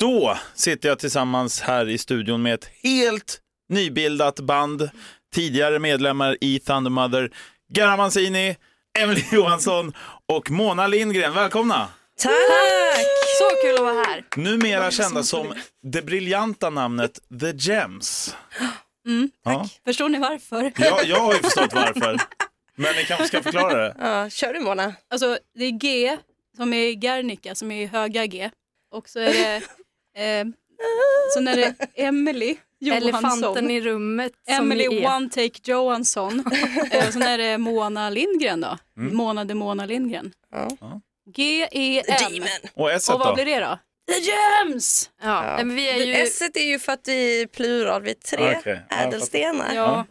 Då 0.00 0.38
sitter 0.54 0.88
jag 0.88 0.98
tillsammans 0.98 1.60
här 1.60 1.88
i 1.88 1.98
studion 1.98 2.42
med 2.42 2.54
ett 2.54 2.70
helt 2.82 3.40
nybildat 3.68 4.40
band. 4.40 4.90
Tidigare 5.34 5.78
medlemmar 5.78 6.36
i 6.40 6.58
Thunder 6.58 6.90
Mother, 6.90 7.30
Gerhard 7.74 7.98
Mancini, 7.98 8.56
Emily 8.98 9.22
Johansson 9.32 9.92
och 10.26 10.50
Mona 10.50 10.86
Lindgren. 10.86 11.34
Välkomna! 11.34 11.88
Tack! 12.18 12.32
Så 13.38 13.62
kul 13.62 13.74
att 13.74 13.80
vara 13.80 14.04
här. 14.04 14.24
Numera 14.36 14.90
kända 14.90 15.22
som 15.22 15.54
det 15.82 16.02
briljanta 16.02 16.70
namnet 16.70 17.18
The 17.40 17.50
Gems. 17.56 18.36
Mm, 19.06 19.30
Ja. 19.44 19.68
Förstår 19.84 20.08
ni 20.08 20.18
varför? 20.18 20.72
Ja, 20.76 21.02
jag 21.04 21.20
har 21.20 21.34
ju 21.34 21.38
förstått 21.42 21.72
varför. 21.74 22.20
Men 22.76 22.94
ni 22.96 23.04
kanske 23.04 23.26
ska 23.26 23.42
förklara 23.42 23.74
det. 23.88 23.94
Ja, 24.00 24.30
kör 24.30 24.54
du 24.54 24.60
Mona. 24.60 24.94
Alltså 25.10 25.38
det 25.58 25.64
är 25.64 25.70
G 25.70 26.16
som 26.56 26.72
är 26.72 26.92
Guernica 26.92 27.54
som 27.54 27.70
är 27.72 27.86
höga 27.86 28.26
G. 28.26 28.50
Och 28.94 29.08
så 29.08 29.18
är 29.18 29.32
det, 29.32 29.62
eh, 30.18 30.46
sen 31.34 31.48
är 31.48 31.56
det 31.56 31.74
Emily 31.94 32.56
Johansson. 32.80 33.08
Elefanten 33.08 33.70
i 33.70 33.80
rummet 33.80 34.32
som 34.46 34.54
Emily 34.54 34.84
är. 34.84 35.16
One 35.16 35.28
Take 35.28 35.60
Johansson. 35.64 36.44
eh, 36.90 37.06
och 37.06 37.12
sen 37.12 37.22
är 37.22 37.38
det 37.38 37.58
Mona 37.58 38.10
Lindgren 38.10 38.60
då. 38.60 38.78
Mm. 38.98 39.16
Mona 39.16 39.44
de 39.44 39.54
Mona 39.54 39.86
Lindgren. 39.86 40.32
Ja. 40.52 41.00
G-E-M. 41.34 42.32
Demon. 42.32 42.48
Och 42.74 42.92
S 42.92 43.08
Och 43.08 43.18
vad 43.18 43.28
då? 43.28 43.34
blir 43.34 43.44
det 43.44 43.60
då? 43.60 43.78
The 44.08 44.20
Gems! 44.20 45.10
Ja. 45.22 45.44
Ja. 45.44 45.56
Men 45.64 45.74
vi 45.74 45.88
är 45.88 46.04
ju... 46.06 46.12
S 46.12 46.42
är 46.54 46.66
ju 46.66 46.78
för 46.78 46.92
att 46.92 47.08
vi 47.08 47.42
är 47.42 47.46
plural, 47.46 48.02
vi 48.02 48.10
är 48.10 48.14
tre 48.14 48.60
ja, 48.64 48.78
jag 48.88 49.06
ädelstenar. 49.06 49.74
Ja. 49.74 50.06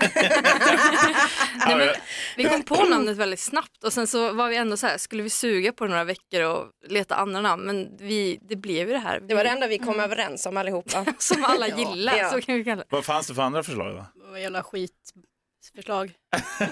nej, 1.66 1.76
men, 1.76 1.88
vi 2.36 2.44
kom 2.44 2.62
på 2.62 2.84
namnet 2.84 3.16
väldigt 3.16 3.40
snabbt 3.40 3.84
och 3.84 3.92
sen 3.92 4.06
så 4.06 4.32
var 4.32 4.48
vi 4.48 4.56
ändå 4.56 4.76
så 4.76 4.86
här, 4.86 4.98
skulle 4.98 5.22
vi 5.22 5.30
suga 5.30 5.72
på 5.72 5.84
det 5.84 5.90
några 5.90 6.04
veckor 6.04 6.42
och 6.42 6.66
leta 6.88 7.14
andra 7.14 7.40
namn 7.40 7.62
men 7.62 7.96
vi, 7.96 8.38
det 8.48 8.56
blev 8.56 8.86
ju 8.88 8.92
det 8.92 8.98
här. 8.98 9.20
Det 9.20 9.34
var 9.34 9.44
det 9.44 9.50
enda 9.50 9.66
vi 9.66 9.78
kom 9.78 10.00
överens 10.00 10.46
om 10.46 10.56
allihopa. 10.56 11.04
Som 11.18 11.44
alla 11.44 11.68
gillar, 11.68 12.16
Ja. 12.16 12.30
så 12.30 12.40
kan 12.40 12.54
vi 12.54 12.64
kalla 12.64 12.76
det. 12.76 12.86
Vad 12.90 13.04
fanns 13.04 13.26
det 13.26 13.34
för 13.34 13.42
andra 13.42 13.62
förslag? 13.62 13.94
Då? 13.96 14.06
Vad 14.30 14.40
jävla 14.40 14.62
skitförslag. 14.62 16.12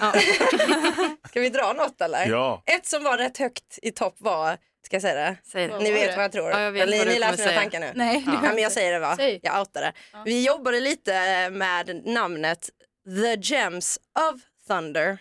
Ja. 0.01 0.13
Ska 1.29 1.39
vi 1.39 1.49
dra 1.49 1.73
något 1.73 2.01
eller? 2.01 2.25
Ja. 2.27 2.63
Ett 2.65 2.85
som 2.85 3.03
var 3.03 3.17
rätt 3.17 3.37
högt 3.37 3.79
i 3.81 3.91
topp 3.91 4.15
var, 4.19 4.57
ska 4.85 4.95
jag 4.95 5.01
säga 5.01 5.15
det? 5.15 5.37
Säg 5.51 5.67
det. 5.67 5.79
Ni 5.79 5.91
var 5.91 5.99
vet 5.99 6.09
det? 6.09 6.15
vad 6.15 6.23
jag 6.23 6.31
tror. 6.31 6.49
Ja, 6.51 6.61
jag 6.61 6.71
vet 6.71 6.89
ni 6.89 6.97
kommer 6.99 7.19
läser 7.19 7.45
mina 7.47 7.59
tankar 7.61 7.79
nu. 7.79 7.91
Nej, 7.95 8.23
Ja. 8.27 8.33
Ja, 8.43 8.49
men 8.53 8.63
jag 8.63 8.71
säger 8.71 8.93
det 8.93 8.99
va? 8.99 9.15
Säg. 9.15 9.39
Jag 9.43 9.59
outar 9.59 9.81
det. 9.81 9.93
Vi 10.25 10.45
jobbade 10.45 10.79
lite 10.79 11.49
med 11.49 12.01
namnet 12.05 12.69
The 13.15 13.35
Gems 13.41 13.99
of 14.31 14.41
Thunder. 14.67 15.17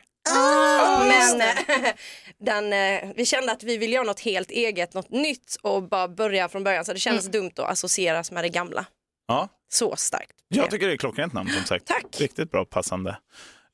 Men 1.09 1.41
eh, 1.41 1.95
den, 2.39 2.73
eh, 2.73 3.11
vi 3.17 3.27
kände 3.27 3.53
att 3.53 3.63
vi 3.63 3.77
ville 3.77 3.95
göra 3.95 4.05
något 4.05 4.21
helt 4.21 4.51
eget, 4.51 4.95
något 4.95 5.11
nytt 5.11 5.57
och 5.63 5.83
bara 5.83 6.09
börja 6.09 6.49
från 6.49 6.65
början 6.65 6.85
så 6.85 6.93
det 6.93 6.99
kändes 6.99 7.27
dumt 7.27 7.51
att 7.57 7.71
associeras 7.71 8.31
med 8.31 8.45
det 8.45 8.49
gamla. 8.49 8.87
Ja. 9.29 9.49
Så 9.71 9.97
starkt. 9.97 10.33
Jag 10.49 10.71
tycker 10.71 10.87
det 10.87 10.93
är 10.93 10.95
ett 10.95 11.01
klockrent 11.01 11.33
namn 11.33 11.51
som 11.51 11.65
sagt. 11.65 11.87
Tack. 11.87 12.21
Riktigt 12.21 12.51
bra 12.51 12.65
passande. 12.65 13.11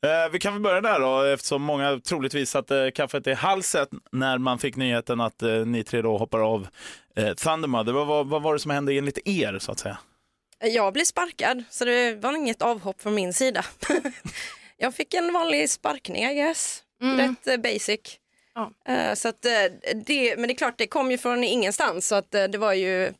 Eh, 0.04 0.32
vi 0.32 0.38
kan 0.38 0.52
väl 0.52 0.62
börja 0.62 0.80
där 0.80 1.00
då 1.00 1.22
eftersom 1.22 1.62
många 1.62 2.00
troligtvis 2.00 2.50
satte 2.50 2.92
kaffet 2.94 3.26
i 3.26 3.32
halsen 3.32 3.86
när 4.12 4.38
man 4.38 4.58
fick 4.58 4.76
nyheten 4.76 5.20
att 5.20 5.42
eh, 5.42 5.50
ni 5.50 5.84
tre 5.84 6.02
då 6.02 6.18
hoppar 6.18 6.40
av 6.40 6.66
eh, 7.16 7.34
Thunder 7.34 7.68
Mother. 7.68 7.92
Vad, 7.92 8.06
vad, 8.06 8.26
vad 8.26 8.42
var 8.42 8.52
det 8.52 8.58
som 8.58 8.70
hände 8.70 8.92
enligt 8.92 9.18
er 9.28 9.58
så 9.58 9.72
att 9.72 9.78
säga? 9.78 9.98
Jag 10.64 10.92
blev 10.92 11.04
sparkad 11.04 11.64
så 11.70 11.84
det 11.84 12.14
var 12.14 12.36
inget 12.36 12.62
avhopp 12.62 13.00
från 13.00 13.14
min 13.14 13.32
sida. 13.32 13.64
jag 14.76 14.94
fick 14.94 15.14
en 15.14 15.32
vanlig 15.32 15.70
sparkning 15.70 16.24
I 16.24 16.34
guess. 16.34 16.82
Rätt 17.00 17.46
eh, 17.46 17.56
basic. 17.56 18.00
Ja. 18.54 18.92
Eh, 18.92 19.14
så 19.14 19.28
att, 19.28 19.44
eh, 19.44 19.92
det, 20.06 20.36
men 20.36 20.48
det 20.48 20.52
är 20.52 20.56
klart 20.56 20.78
det 20.78 20.86
kom 20.86 21.10
ju 21.10 21.18
från 21.18 21.44
ingenstans 21.44 22.08
så 22.08 22.14
att 22.14 22.30
det 22.30 22.58
var 22.58 22.72
ju 22.72 23.12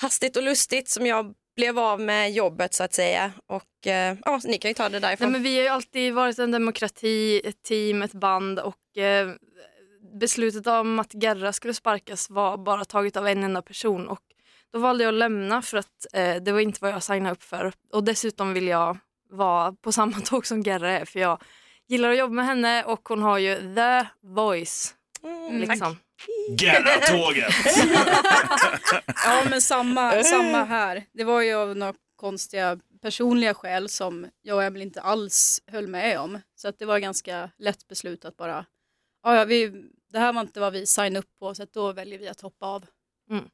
hastigt 0.00 0.36
och 0.36 0.42
lustigt 0.42 0.88
som 0.88 1.06
jag 1.06 1.34
blev 1.56 1.78
av 1.78 2.00
med 2.00 2.32
jobbet 2.32 2.74
så 2.74 2.84
att 2.84 2.94
säga. 2.94 3.32
Och 3.46 3.64
ja, 4.24 4.40
ni 4.44 4.58
kan 4.58 4.68
ju 4.68 4.74
ta 4.74 4.82
det 4.82 4.90
Nej, 4.90 5.00
därifrån. 5.00 5.32
men 5.32 5.42
vi 5.42 5.56
har 5.56 5.62
ju 5.62 5.68
alltid 5.68 6.14
varit 6.14 6.38
en 6.38 6.50
demokrati, 6.50 7.40
ett 7.44 7.62
team, 7.62 8.02
ett 8.02 8.12
band 8.12 8.58
och 8.58 8.98
eh, 8.98 9.30
beslutet 10.12 10.66
om 10.66 10.98
att 10.98 11.14
Gerra 11.22 11.52
skulle 11.52 11.74
sparkas 11.74 12.30
var 12.30 12.56
bara 12.56 12.84
taget 12.84 13.16
av 13.16 13.26
en 13.28 13.44
enda 13.44 13.62
person 13.62 14.08
och 14.08 14.20
då 14.72 14.78
valde 14.78 15.04
jag 15.04 15.14
att 15.14 15.18
lämna 15.18 15.62
för 15.62 15.78
att 15.78 16.06
eh, 16.12 16.36
det 16.36 16.52
var 16.52 16.60
inte 16.60 16.78
vad 16.82 16.90
jag 16.90 17.02
signade 17.02 17.32
upp 17.32 17.42
för 17.42 17.72
och 17.92 18.04
dessutom 18.04 18.52
vill 18.54 18.66
jag 18.68 18.98
vara 19.30 19.72
på 19.72 19.92
samma 19.98 20.20
tåg 20.20 20.46
som 20.46 20.62
Gerra 20.62 20.90
är 20.90 21.04
för 21.04 21.20
jag 21.20 21.42
gillar 21.88 22.10
att 22.10 22.18
jobba 22.18 22.34
med 22.34 22.46
henne 22.46 22.84
och 22.84 23.08
hon 23.08 23.22
har 23.22 23.38
ju 23.38 23.74
the 23.74 24.06
voice. 24.20 24.94
Mm, 25.22 25.60
Liksom. 25.60 25.96
Gerra-tåget! 26.58 27.54
Ja 29.24 29.44
men 29.50 29.60
samma, 29.60 30.22
samma 30.22 30.64
här. 30.64 31.04
Det 31.12 31.24
var 31.24 31.40
ju 31.40 31.54
av 31.54 31.76
några 31.76 31.94
konstiga 32.16 32.78
personliga 33.02 33.54
skäl 33.54 33.88
som 33.88 34.26
jag 34.42 34.56
och 34.56 34.62
Emil 34.64 34.82
inte 34.82 35.00
alls 35.00 35.62
höll 35.66 35.86
med 35.86 36.20
om. 36.20 36.38
Så 36.54 36.68
att 36.68 36.78
det 36.78 36.86
var 36.86 36.98
ganska 36.98 37.50
lätt 37.58 37.88
beslut 37.88 38.24
att 38.24 38.36
bara, 38.36 38.64
ja, 39.22 39.36
ja 39.36 39.44
vi, 39.44 39.84
det 40.12 40.18
här 40.18 40.32
var 40.32 40.40
inte 40.40 40.60
vad 40.60 40.72
vi 40.72 40.86
signade 40.86 41.18
upp 41.18 41.38
på 41.38 41.54
så 41.54 41.62
att 41.62 41.72
då 41.72 41.92
väljer 41.92 42.18
vi 42.18 42.28
att 42.28 42.40
hoppa 42.40 42.66
av. 42.66 42.84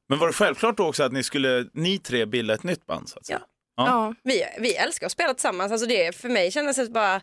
Men 0.09 0.19
var 0.19 0.26
det 0.26 0.32
självklart 0.32 0.76
då 0.76 0.88
också 0.88 1.03
att 1.03 1.12
ni 1.12 1.22
skulle, 1.22 1.66
ni 1.72 1.98
tre, 1.98 2.26
bilda 2.26 2.54
ett 2.54 2.62
nytt 2.62 2.87
band? 2.87 3.09
Så 3.09 3.19
att 3.19 3.26
säga? 3.26 3.41
Ja. 3.76 3.87
Ja. 3.87 4.14
Vi, 4.22 4.44
vi 4.59 4.76
älskar 4.76 5.06
att 5.06 5.12
spela 5.12 5.34
tillsammans. 5.34 5.72
Alltså 5.72 5.87
det, 5.87 6.16
för 6.16 6.28
mig 6.28 6.50
kändes 6.50 6.76
det 6.76 6.91
bara... 6.91 7.20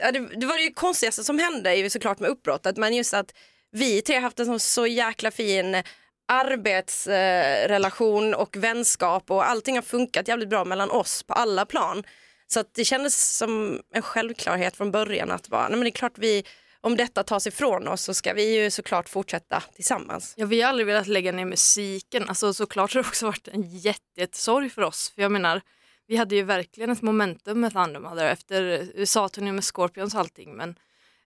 Ja, 0.00 0.12
det, 0.12 0.18
det 0.18 0.46
var 0.46 0.56
det 0.56 0.62
ju 0.62 0.72
konstigaste 0.72 1.24
som 1.24 1.38
hände 1.38 1.74
ju 1.74 1.90
såklart 1.90 2.20
med 2.20 2.30
uppbrottet 2.30 2.76
men 2.76 2.94
just 2.94 3.14
att 3.14 3.34
vi 3.70 4.02
tre 4.02 4.14
har 4.14 4.22
haft 4.22 4.40
en 4.40 4.46
så, 4.46 4.58
så 4.58 4.86
jäkla 4.86 5.30
fin 5.30 5.82
arbetsrelation 6.28 8.34
och 8.34 8.56
vänskap 8.56 9.30
och 9.30 9.48
allting 9.48 9.74
har 9.74 9.82
funkat 9.82 10.28
jävligt 10.28 10.48
bra 10.48 10.64
mellan 10.64 10.90
oss 10.90 11.22
på 11.22 11.32
alla 11.32 11.66
plan. 11.66 12.04
Så 12.46 12.60
att 12.60 12.74
det 12.74 12.84
kändes 12.84 13.36
som 13.36 13.80
en 13.94 14.02
självklarhet 14.02 14.76
från 14.76 14.90
början 14.90 15.30
att 15.30 15.48
bara, 15.48 15.68
nej 15.68 15.70
men 15.70 15.80
det 15.80 15.88
är 15.88 15.90
klart 15.90 16.18
vi, 16.18 16.44
om 16.80 16.96
detta 16.96 17.22
tas 17.22 17.46
ifrån 17.46 17.88
oss 17.88 18.02
så 18.02 18.14
ska 18.14 18.32
vi 18.32 18.56
ju 18.56 18.70
såklart 18.70 19.08
fortsätta 19.08 19.62
tillsammans. 19.74 20.34
Ja, 20.36 20.46
vi 20.46 20.62
har 20.62 20.68
aldrig 20.68 20.86
velat 20.86 21.06
lägga 21.06 21.32
ner 21.32 21.44
musiken. 21.44 22.28
Alltså, 22.28 22.54
såklart 22.54 22.94
har 22.94 23.02
det 23.02 23.08
också 23.08 23.26
varit 23.26 23.48
en 23.48 23.62
jätte, 23.62 24.20
jättesorg 24.20 24.70
för 24.70 24.82
oss. 24.82 25.12
För 25.14 25.22
jag 25.22 25.32
menar, 25.32 25.60
vi 26.06 26.16
hade 26.16 26.36
ju 26.36 26.42
verkligen 26.42 26.90
ett 26.90 27.02
momentum 27.02 27.60
med 27.60 27.72
Thunder 27.72 28.00
Mother 28.00 28.26
efter 28.26 28.62
USA-turnén 28.94 29.54
med 29.54 29.64
Scorpions 29.64 30.14
och 30.14 30.20
allting. 30.20 30.56
Men 30.56 30.78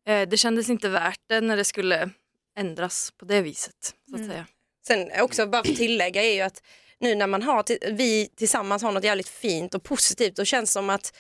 eh, 0.07 0.29
det 0.29 0.37
kändes 0.37 0.69
inte 0.69 0.89
värt 0.89 1.21
det 1.29 1.41
när 1.41 1.57
det 1.57 1.65
skulle 1.65 2.11
ändras 2.59 3.13
på 3.17 3.25
det 3.25 3.41
viset. 3.41 3.95
Så 4.11 4.17
att 4.17 4.27
säga. 4.27 4.47
Sen 4.87 5.11
också 5.21 5.47
bara 5.47 5.65
för 5.65 5.71
att 5.71 5.77
tillägga 5.77 6.23
är 6.23 6.35
ju 6.35 6.41
att 6.41 6.63
nu 6.99 7.15
när 7.15 7.27
man 7.27 7.43
har, 7.43 7.93
vi 7.93 8.27
tillsammans 8.27 8.83
har 8.83 8.93
något 8.93 9.05
jävligt 9.05 9.29
fint 9.29 9.75
och 9.75 9.83
positivt 9.83 10.39
och 10.39 10.47
känns 10.47 10.73
som 10.73 10.91
att 10.91 11.15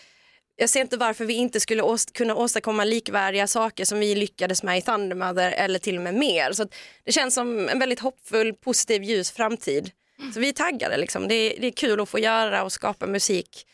jag 0.56 0.70
ser 0.70 0.80
inte 0.80 0.96
varför 0.96 1.24
vi 1.24 1.34
inte 1.34 1.60
skulle 1.60 1.82
åst- 1.82 2.12
kunna 2.12 2.34
åstadkomma 2.34 2.84
likvärdiga 2.84 3.46
saker 3.46 3.84
som 3.84 3.98
vi 4.00 4.14
lyckades 4.14 4.62
med 4.62 4.78
i 4.78 4.82
Thundermother 4.82 5.52
eller 5.52 5.78
till 5.78 5.96
och 5.96 6.02
med 6.02 6.14
mer. 6.14 6.52
Så 6.52 6.62
att 6.62 6.74
det 7.04 7.12
känns 7.12 7.34
som 7.34 7.68
en 7.68 7.78
väldigt 7.78 8.00
hoppfull, 8.00 8.54
positiv, 8.54 9.02
ljus 9.02 9.30
framtid. 9.32 9.90
Så 10.34 10.40
vi 10.40 10.48
är 10.48 10.52
taggade 10.52 10.96
liksom. 10.96 11.28
Det 11.28 11.34
är, 11.34 11.60
det 11.60 11.66
är 11.66 11.70
kul 11.70 12.00
att 12.00 12.08
få 12.08 12.18
göra 12.18 12.62
och 12.64 12.72
skapa 12.72 13.06
musik 13.06 13.66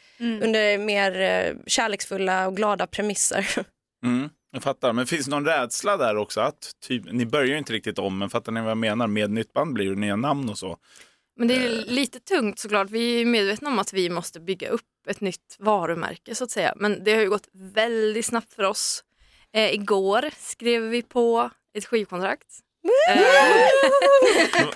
under 0.42 0.78
mer 0.78 1.20
eh, 1.20 1.54
kärleksfulla 1.66 2.46
och 2.46 2.56
glada 2.56 2.86
premisser. 2.86 3.48
Mm, 4.04 4.28
jag 4.52 4.62
fattar. 4.62 4.92
Men 4.92 5.06
finns 5.06 5.24
det 5.24 5.30
någon 5.30 5.44
rädsla 5.46 5.96
där 5.96 6.16
också? 6.16 6.40
Att 6.40 6.72
typ, 6.86 7.02
ni 7.12 7.26
börjar 7.26 7.46
ju 7.46 7.58
inte 7.58 7.72
riktigt 7.72 7.98
om, 7.98 8.18
men 8.18 8.30
fattar 8.30 8.52
ni 8.52 8.60
vad 8.60 8.70
jag 8.70 8.78
menar? 8.78 9.06
Med 9.06 9.30
nytt 9.30 9.52
band 9.52 9.72
blir 9.74 9.90
det 9.90 9.96
nya 9.96 10.16
namn 10.16 10.48
och 10.50 10.58
så. 10.58 10.76
Men 11.38 11.48
det 11.48 11.54
är 11.54 11.68
lite 11.86 12.20
tungt 12.20 12.58
såklart. 12.58 12.90
Vi 12.90 13.20
är 13.20 13.24
medvetna 13.24 13.68
om 13.70 13.78
att 13.78 13.92
vi 13.92 14.10
måste 14.10 14.40
bygga 14.40 14.68
upp 14.68 14.82
ett 15.08 15.20
nytt 15.20 15.56
varumärke 15.58 16.34
så 16.34 16.44
att 16.44 16.50
säga. 16.50 16.72
Men 16.76 17.04
det 17.04 17.14
har 17.14 17.20
ju 17.20 17.28
gått 17.30 17.48
väldigt 17.74 18.26
snabbt 18.26 18.52
för 18.54 18.62
oss. 18.62 19.04
Eh, 19.54 19.74
igår 19.74 20.30
skrev 20.38 20.82
vi 20.82 21.02
på 21.02 21.50
ett 21.78 21.86
skivkontrakt. 21.86 22.46
Eh, 23.10 23.16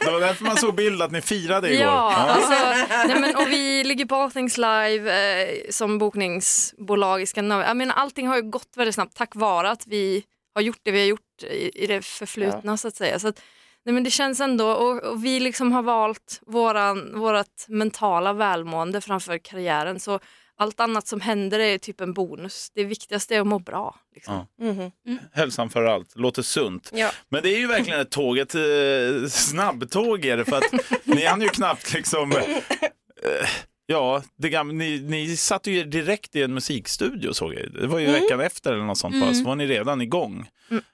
Det 0.01 0.11
var 0.11 0.21
därför 0.21 0.45
man 0.45 0.57
såg 0.57 0.75
bild 0.75 1.03
att 1.03 1.13
ni 1.13 1.21
firade 1.21 1.69
igår. 1.75 1.85
Ja, 1.87 2.13
alltså, 2.15 2.87
nej 3.09 3.21
men, 3.21 3.37
och 3.37 3.49
vi 3.49 3.85
ligger 3.85 4.05
på 4.05 4.15
All 4.15 4.31
Things 4.33 4.59
Live 4.59 5.13
eh, 5.43 5.71
som 5.71 5.99
bokningsbolag 5.99 7.23
i 7.23 7.27
Skandinavien. 7.27 7.69
Jag 7.69 7.77
menar, 7.77 7.95
allting 7.95 8.27
har 8.29 8.37
ju 8.37 8.43
gått 8.43 8.77
väldigt 8.77 8.95
snabbt 8.95 9.17
tack 9.17 9.35
vare 9.35 9.71
att 9.71 9.87
vi 9.87 10.25
har 10.55 10.63
gjort 10.63 10.81
det 10.83 10.91
vi 10.91 10.99
har 10.99 11.07
gjort 11.07 11.43
i, 11.51 11.71
i 11.85 11.87
det 11.87 12.03
förflutna 12.05 12.77
så 12.77 12.89
att 12.89 12.97
säga. 12.97 13.19
Så 13.19 13.29
att, 13.29 13.41
nej 13.85 13.93
men 13.95 14.05
det 14.05 14.11
känns 14.11 14.41
ändå, 14.41 14.69
och, 14.69 15.03
och 15.03 15.25
vi 15.25 15.41
liksom 15.41 15.73
har 15.73 15.83
valt 15.83 16.41
våran, 16.47 17.19
vårat 17.19 17.67
mentala 17.69 18.33
välmående 18.33 19.01
framför 19.01 19.39
karriären. 19.39 20.01
Så 20.01 20.21
allt 20.57 20.81
annat 20.81 21.07
som 21.07 21.21
händer 21.21 21.59
är 21.59 21.79
typ 21.79 22.01
en 22.01 22.13
bonus. 22.13 22.71
Det 22.75 22.85
viktigaste 22.85 23.37
är 23.37 23.41
att 23.41 23.47
må 23.47 23.59
bra. 23.59 23.97
Liksom. 24.15 24.47
Ja. 24.57 25.17
Hälsan 25.33 25.71
för 25.71 25.85
allt, 25.85 26.17
låter 26.17 26.43
sunt. 26.43 26.91
Ja. 26.95 27.11
Men 27.29 27.43
det 27.43 27.51
är 27.55 27.59
ju 27.59 27.67
verkligen 27.67 28.01
ett 28.01 28.11
tåg, 28.11 28.39
ett 28.39 28.55
eh, 28.55 29.29
snabbtåg 29.29 30.25
är 30.25 30.37
det 30.37 30.45
för 30.45 30.57
att 30.57 30.73
ni 31.05 31.25
hann 31.25 31.41
ju 31.41 31.49
knappt 31.49 31.95
liksom 31.95 32.33
eh, 32.33 33.49
Ja, 33.87 34.23
det 34.37 34.49
gamla, 34.49 34.75
ni, 34.75 35.01
ni 35.01 35.37
satt 35.37 35.67
ju 35.67 35.85
direkt 35.85 36.37
i 36.37 36.43
en 36.43 36.55
musikstudio 36.55 37.33
såg 37.33 37.55
jag. 37.55 37.73
Det 37.73 37.87
var 37.87 37.99
ju 37.99 38.13
veckan 38.13 38.41
efter 38.41 38.73
eller 38.73 38.85
något 38.85 38.99
sånt 38.99 39.21
bara, 39.21 39.35
så 39.35 39.45
var 39.45 39.55
ni 39.55 39.67
redan 39.67 40.01
igång. 40.01 40.49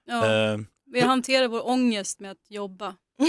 Ja. 0.04 0.26
Eh, 0.26 0.58
Vi 0.92 1.00
hanterar 1.00 1.48
vår 1.48 1.68
ångest 1.68 2.20
med 2.20 2.30
att 2.30 2.50
jobba. 2.50 2.94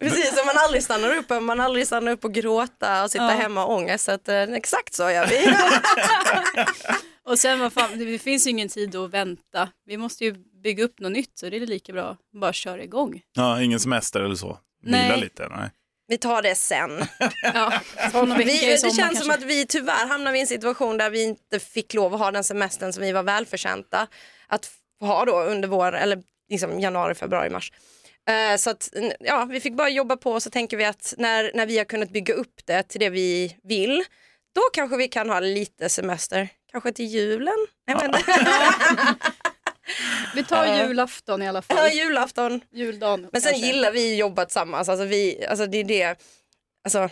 Precis, 0.00 0.28
som 0.38 0.46
man 0.46 0.56
aldrig 0.64 0.82
stannar 0.82 1.16
upp, 1.16 1.30
man 1.42 1.60
aldrig 1.60 1.86
stannar 1.86 2.12
upp 2.12 2.24
och 2.24 2.34
gråta 2.34 3.04
och 3.04 3.10
sitta 3.10 3.24
Ja. 3.24 3.30
hemma 3.30 3.64
och 3.64 3.74
ångest. 3.74 4.04
Så 4.04 4.12
att, 4.12 4.28
eh, 4.28 4.42
exakt 4.42 4.94
så 4.94 5.02
gör 5.10 5.26
vi. 5.26 5.54
Och 7.24 7.38
sen 7.38 7.58
vad 7.60 7.72
fan, 7.72 7.98
det 7.98 8.18
finns 8.18 8.46
ju 8.46 8.50
ingen 8.50 8.68
tid 8.68 8.96
att 8.96 9.10
vänta. 9.10 9.68
Vi 9.86 9.96
måste 9.96 10.24
ju 10.24 10.34
bygga 10.62 10.84
upp 10.84 11.00
något 11.00 11.12
nytt 11.12 11.38
så 11.38 11.50
det 11.50 11.56
är 11.56 11.60
lika 11.60 11.92
bra 11.92 12.08
att 12.10 12.18
bara 12.40 12.52
köra 12.52 12.82
igång. 12.82 13.20
Ja, 13.36 13.62
ingen 13.62 13.80
semester 13.80 14.20
eller 14.20 14.34
så? 14.34 14.58
Vila 14.84 14.96
Nej. 14.98 15.20
lite? 15.20 15.48
Nej. 15.48 15.70
vi 16.08 16.18
tar 16.18 16.42
det 16.42 16.54
sen. 16.54 16.90
Ja, 17.42 17.72
Vi, 18.38 18.44
det 18.44 18.50
känns 18.50 18.80
som 18.80 18.90
kanske. 19.04 19.32
att 19.34 19.42
vi 19.42 19.66
tyvärr 19.66 20.06
hamnar 20.08 20.32
i 20.34 20.40
en 20.40 20.46
situation 20.46 20.98
där 20.98 21.10
vi 21.10 21.22
inte 21.22 21.58
fick 21.58 21.94
lov 21.94 22.14
att 22.14 22.20
ha 22.20 22.30
den 22.30 22.44
semestern 22.44 22.92
som 22.92 23.02
vi 23.02 23.12
var 23.12 23.22
välförtjänta 23.22 24.06
att 24.48 24.70
ha 25.00 25.24
då 25.24 25.40
under 25.42 25.68
vår, 25.68 25.92
eller 25.96 26.22
liksom 26.48 26.80
januari, 26.80 27.14
februari, 27.14 27.50
mars. 27.50 27.72
Eh, 28.28 28.56
så 28.56 28.70
att 28.70 28.88
ja, 29.20 29.44
vi 29.44 29.60
fick 29.60 29.74
bara 29.76 29.88
jobba 29.88 30.16
på 30.16 30.32
och 30.32 30.42
så 30.42 30.50
tänker 30.50 30.76
vi 30.76 30.84
att 30.84 31.14
när, 31.18 31.50
när 31.54 31.66
vi 31.66 31.78
har 31.78 31.84
kunnat 31.84 32.10
bygga 32.10 32.34
upp 32.34 32.66
det 32.66 32.82
till 32.82 33.00
det 33.00 33.10
vi 33.10 33.56
vill, 33.62 34.04
då 34.54 34.60
kanske 34.72 34.96
vi 34.96 35.08
kan 35.08 35.30
ha 35.30 35.40
lite 35.40 35.88
semester. 35.88 36.48
Kanske 36.72 36.92
till 36.92 37.06
julen? 37.06 37.66
Inte. 37.90 38.12
Vi 40.34 40.44
tar 40.44 40.64
Ja. 40.64 40.86
julafton 40.86 41.42
i 41.42 41.48
alla 41.48 41.62
fall. 41.62 41.76
Ja, 41.76 41.88
julafton. 41.88 42.60
Juldagen. 42.72 43.28
Men 43.32 43.40
sen 43.42 43.52
kanske. 43.52 43.66
gillar 43.66 43.92
vi 43.92 44.12
att 44.12 44.18
jobba 44.18 44.44
tillsammans. 44.44 44.88
Alltså 44.88 45.04
vi, 45.04 45.46
alltså 45.46 45.66
det 45.66 45.78
är 45.78 45.84
det, 45.84 46.16
alltså, 46.84 47.08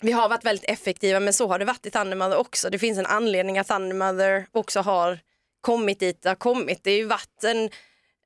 vi 0.00 0.12
har 0.12 0.28
varit 0.28 0.44
väldigt 0.44 0.70
effektiva 0.70 1.20
men 1.20 1.32
så 1.32 1.48
har 1.48 1.58
det 1.58 1.64
varit 1.64 1.86
i 1.86 1.90
Thundermother 1.90 2.36
också. 2.36 2.70
Det 2.70 2.78
finns 2.78 2.98
en 2.98 3.06
anledning 3.06 3.58
att 3.58 3.66
Thundermother 3.68 4.46
också 4.52 4.80
har 4.80 5.18
kommit 5.66 6.00
dit 6.00 6.22
det 6.22 6.28
har 6.28 6.36
kommit. 6.36 6.84
Det 6.84 6.90
är 6.90 6.96
ju 6.96 7.04
varit 7.04 7.44
en, 7.44 7.70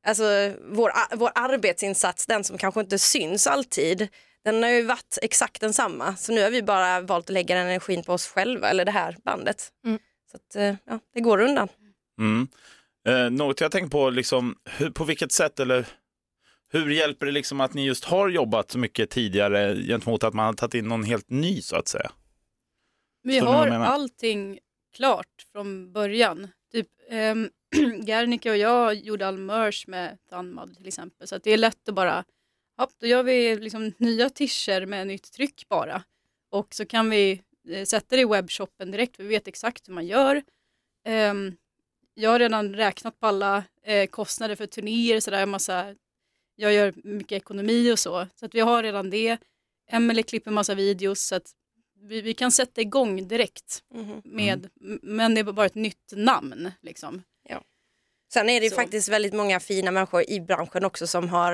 alltså, 0.07 0.25
vår, 0.61 1.17
vår 1.17 1.31
arbetsinsats, 1.35 2.27
den 2.27 2.45
som 2.45 2.59
kanske 2.59 2.81
inte 2.81 2.99
syns 2.99 3.47
alltid, 3.47 4.09
den 4.45 4.63
har 4.63 4.71
ju 4.71 4.83
varit 4.83 5.19
exakt 5.23 5.61
densamma. 5.61 6.17
Så 6.17 6.33
nu 6.33 6.43
har 6.43 6.51
vi 6.51 6.63
bara 6.63 7.01
valt 7.01 7.27
att 7.27 7.33
lägga 7.33 7.55
den 7.55 7.67
energin 7.67 8.03
på 8.03 8.13
oss 8.13 8.27
själva, 8.27 8.71
eller 8.71 8.85
det 8.85 8.91
här 8.91 9.17
bandet. 9.25 9.69
Mm. 9.85 9.99
Så 10.31 10.37
att, 10.37 10.57
eh, 10.57 10.75
ja, 10.85 11.01
det 11.15 11.21
går 11.21 11.41
undan. 11.41 11.69
Mm. 12.19 12.49
Eh, 13.09 13.31
något 13.31 13.61
jag 13.61 13.73
tänkt 13.73 13.93
på, 13.93 14.11
liksom, 14.11 14.57
hur, 14.65 14.91
på 14.91 15.05
vilket 15.05 15.33
sätt 15.33 15.61
eller 15.61 15.87
hur 16.73 16.91
hjälper 16.91 17.27
det 17.27 17.33
liksom 17.33 17.61
att 17.61 17.75
ni 17.75 17.87
just 17.87 18.05
har 18.05 18.29
jobbat 18.29 18.71
så 18.71 18.79
mycket 18.79 19.11
tidigare 19.11 19.77
gentemot 19.83 20.25
att 20.25 20.35
man 20.35 20.47
har 20.47 20.53
tagit 20.53 20.75
in 20.75 20.89
någon 20.89 21.05
helt 21.05 21.31
ny 21.31 21.63
så 21.63 21.77
att 21.77 21.89
säga? 21.89 22.11
Vi 23.23 23.39
har 23.39 23.69
allting 23.69 24.59
klart 24.97 25.47
från 25.53 25.93
början. 25.93 26.49
Typ, 26.73 26.89
ehm, 27.09 27.51
um, 27.77 28.03
Gernika 28.03 28.51
och 28.51 28.57
jag 28.57 28.95
gjorde 28.95 29.29
all 29.29 29.39
merch 29.39 29.87
med 29.87 30.19
Tanmad 30.29 30.77
till 30.77 30.89
exempel. 30.89 31.29
Så 31.29 31.37
att 31.37 31.45
det 31.45 31.51
är 31.51 31.59
lätt 31.59 31.89
att 31.89 31.95
bara, 31.95 32.25
hopp, 32.77 32.93
då 32.99 33.07
gör 33.07 33.23
vi 33.23 33.57
liksom 33.57 33.93
nya 33.99 34.31
tischer 34.31 34.87
med 34.87 35.07
nytt 35.07 35.33
tryck 35.33 35.67
bara. 35.69 36.03
Och 36.51 36.75
så 36.75 36.87
kan 36.87 37.11
vi 37.11 37.43
eh, 37.69 37.85
sätta 37.85 38.17
det 38.17 38.23
i 38.23 38.25
webbshoppen 38.25 38.91
direkt, 38.91 39.17
för 39.17 39.23
vi 39.23 39.29
vet 39.29 39.49
exakt 39.49 39.89
hur 39.89 39.95
man 39.95 40.07
gör. 40.07 40.43
Ehm, 41.05 41.57
jag 42.15 42.31
har 42.31 42.39
redan 42.39 42.75
räknat 42.75 43.21
på 43.21 43.27
alla 43.27 43.65
eh, 43.83 44.07
kostnader 44.07 44.57
för 44.57 44.67
turnéer, 44.67 45.21
så 45.21 45.31
där, 45.31 45.47
massa, 45.47 45.95
jag 46.57 46.73
gör 46.73 46.95
mycket 47.05 47.37
ekonomi 47.37 47.93
och 47.93 47.99
så. 47.99 48.27
Så 48.35 48.47
att 48.47 48.55
vi 48.55 48.61
har 48.61 48.83
redan 48.83 49.11
det. 49.11 49.39
Emelie 49.91 50.23
klipper 50.23 50.51
massa 50.51 50.75
videos, 50.75 51.21
så 51.21 51.35
att 51.35 51.55
vi, 52.03 52.21
vi 52.21 52.35
kan 52.35 52.53
sätta 52.53 52.81
igång 52.81 53.29
direkt 53.29 53.83
Mhm. 53.95 54.23
med, 54.25 54.69
m- 54.85 54.99
men 55.03 55.35
det 55.35 55.41
är 55.41 55.45
bara 55.53 55.67
ett 55.67 55.75
nytt 55.75 56.13
namn. 56.13 56.73
Liksom. 56.83 57.23
Sen 58.33 58.49
är 58.49 58.61
det 58.61 58.65
ju 58.65 58.71
Så. 58.71 58.77
faktiskt 58.77 59.09
väldigt 59.09 59.33
många 59.35 59.61
fina 59.61 59.91
människor 59.91 60.31
i 60.31 60.41
branschen 60.41 60.85
också 60.85 61.07
som 61.07 61.29
har, 61.29 61.53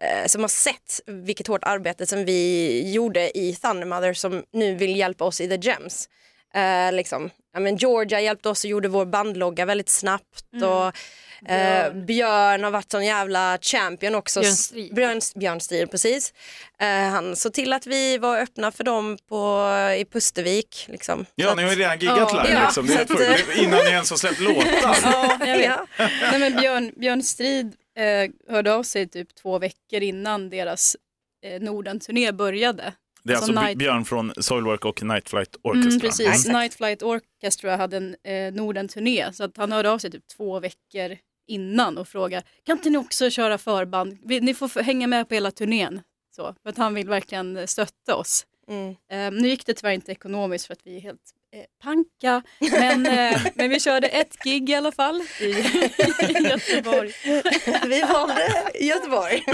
eh, 0.00 0.26
som 0.26 0.40
har 0.40 0.48
sett 0.48 1.00
vilket 1.06 1.46
hårt 1.46 1.64
arbete 1.64 2.06
som 2.06 2.24
vi 2.24 2.92
gjorde 2.92 3.38
i 3.38 3.54
Thundermother 3.54 4.12
som 4.14 4.44
nu 4.52 4.74
vill 4.74 4.96
hjälpa 4.96 5.24
oss 5.24 5.40
i 5.40 5.48
The 5.48 5.56
Gems. 5.68 6.08
Eh, 6.54 6.92
liksom. 6.92 7.30
Ja, 7.52 7.60
men 7.60 7.76
Georgia 7.76 8.20
hjälpte 8.20 8.48
oss 8.48 8.64
och 8.64 8.70
gjorde 8.70 8.88
vår 8.88 9.04
bandlogga 9.06 9.64
väldigt 9.64 9.88
snabbt 9.88 10.44
Mm. 10.52 10.68
och 10.68 10.86
eh, 11.50 11.92
Björn 11.94 12.64
har 12.64 12.70
varit 12.70 12.90
sån 12.90 13.04
jävla 13.04 13.58
champion 13.62 14.14
också. 14.14 14.40
Björn 14.40 14.54
Strid. 14.56 14.94
Björn, 14.94 15.20
Björn 15.34 15.60
Strid, 15.60 15.90
precis. 15.90 16.32
Eh, 16.80 16.86
han 16.88 17.36
såg 17.36 17.52
till 17.52 17.72
att 17.72 17.86
vi 17.86 18.18
var 18.18 18.38
öppna 18.38 18.72
för 18.72 18.84
dem 18.84 19.18
på, 19.28 19.68
i 19.98 20.04
Pustervik. 20.04 20.86
Liksom. 20.88 21.26
Ja, 21.34 21.48
Så 21.48 21.54
ni 21.54 21.62
har 21.62 21.70
ju 21.70 21.76
redan 21.76 21.98
giggat 21.98 22.18
Ja, 22.32 22.42
live 22.42 22.54
ja, 22.54 22.64
liksom. 22.64 22.86
Det 22.86 22.92
är 22.92 23.06
så 23.06 23.14
helt 23.16 23.30
att, 23.40 23.46
sjukt. 23.46 23.58
Innan 23.58 23.84
ni 23.84 23.90
ens 23.90 24.10
har 24.10 24.16
släppt 24.16 24.40
låtar. 24.40 24.96
Ja, 25.02 25.38
jag 25.46 25.56
vet. 25.58 25.66
Ja. 25.98 26.08
Nej, 26.30 26.38
men 26.40 26.56
Björn, 26.60 26.92
Björn 26.96 27.22
Strid 27.22 27.72
eh, 27.98 28.52
hörde 28.54 28.74
av 28.74 28.82
sig 28.82 29.08
typ 29.08 29.34
två 29.34 29.58
veckor 29.58 30.00
innan 30.02 30.50
deras 30.50 30.96
eh, 31.44 31.60
Norden-turné 31.60 32.32
började. 32.32 32.92
Det 33.24 33.32
är 33.32 33.36
Som 33.36 33.42
alltså 33.58 33.60
Night- 33.66 33.78
Björn 33.78 34.04
från 34.04 34.32
Soilwork 34.36 34.84
och 34.84 35.02
Night 35.02 35.28
Flight 35.28 35.56
Orchestra. 35.62 35.88
Mm, 35.90 36.00
precis. 36.00 36.28
Exakt. 36.28 36.52
Night 36.54 36.74
Flight 36.74 37.02
Orchestra 37.02 37.76
hade 37.76 37.96
en 37.96 38.16
eh, 38.24 38.52
Norden-turné 38.54 39.32
så 39.32 39.44
att 39.44 39.56
han 39.56 39.72
hörde 39.72 39.90
av 39.90 39.98
sig 39.98 40.10
typ 40.10 40.28
två 40.36 40.60
veckor 40.60 41.16
innan 41.48 41.98
och 41.98 42.08
frågade 42.08 42.46
kan 42.66 42.76
inte 42.78 42.90
ni 42.90 42.98
också 42.98 43.30
köra 43.30 43.58
förband? 43.58 44.18
Ni 44.22 44.54
får 44.54 44.82
hänga 44.82 45.06
med 45.06 45.28
på 45.28 45.34
hela 45.34 45.50
turnén. 45.50 46.00
Så, 46.36 46.54
för 46.62 46.70
att 46.70 46.76
han 46.76 46.94
vill 46.94 47.08
verkligen 47.08 47.68
stötta 47.68 48.16
oss. 48.16 48.46
Mm. 48.68 48.88
Eh, 48.90 49.40
nu 49.42 49.48
gick 49.48 49.66
det 49.66 49.74
tyvärr 49.74 49.92
inte 49.92 50.12
ekonomiskt 50.12 50.66
för 50.66 50.72
att 50.72 50.80
vi 50.86 50.96
är 50.96 51.00
helt 51.00 51.20
eh, 51.52 51.64
panka. 51.82 52.42
Men, 52.70 53.06
eh, 53.06 53.42
men 53.54 53.70
vi 53.70 53.80
körde 53.80 54.08
ett 54.08 54.36
gig 54.44 54.70
i 54.70 54.74
alla 54.74 54.92
fall 54.92 55.22
i, 55.40 55.44
i 56.28 56.48
Göteborg. 56.48 57.12
vi 57.86 58.02
valde 58.02 58.48
Göteborg. 58.80 59.44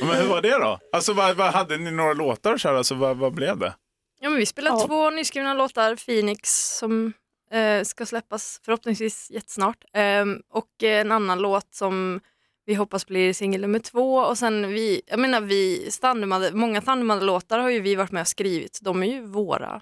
Men 0.00 0.16
hur 0.16 0.26
var 0.28 0.42
det 0.42 0.58
då? 0.58 0.78
Alltså 0.92 1.12
vad, 1.12 1.36
vad 1.36 1.52
hade 1.52 1.76
ni 1.76 1.90
några 1.90 2.12
låtar 2.12 2.56
så 2.56 2.68
här? 2.68 2.74
Alltså 2.74 2.94
vad, 2.94 3.16
vad 3.16 3.32
blev 3.34 3.58
det? 3.58 3.74
Ja, 4.20 4.28
men 4.30 4.38
vi 4.38 4.46
spelar 4.46 4.70
Ja. 4.70 4.86
två 4.86 5.10
nyskrivna 5.10 5.54
låtar, 5.54 5.96
Phoenix 5.96 6.50
som 6.78 7.12
eh, 7.52 7.82
ska 7.82 8.06
släppas 8.06 8.60
förhoppningsvis 8.64 9.30
jättesnart 9.30 9.84
Ehm, 9.94 10.40
och 10.52 10.82
en 10.82 11.12
annan 11.12 11.38
låt 11.38 11.74
som 11.74 12.20
vi 12.66 12.74
hoppas 12.74 13.06
blir 13.06 13.32
singel 13.32 13.60
nummer 13.60 13.78
två 13.78 14.16
och 14.16 14.38
sen 14.38 14.68
vi, 14.72 15.02
jag 15.06 15.18
menar 15.18 15.40
vi, 15.40 15.90
många 16.52 16.80
Thundermother-låtar 16.80 17.58
har 17.58 17.70
ju 17.70 17.80
vi 17.80 17.94
varit 17.94 18.12
med 18.12 18.20
och 18.20 18.28
skrivit, 18.28 18.78
de 18.82 19.02
är 19.02 19.06
ju 19.06 19.20
våra 19.26 19.80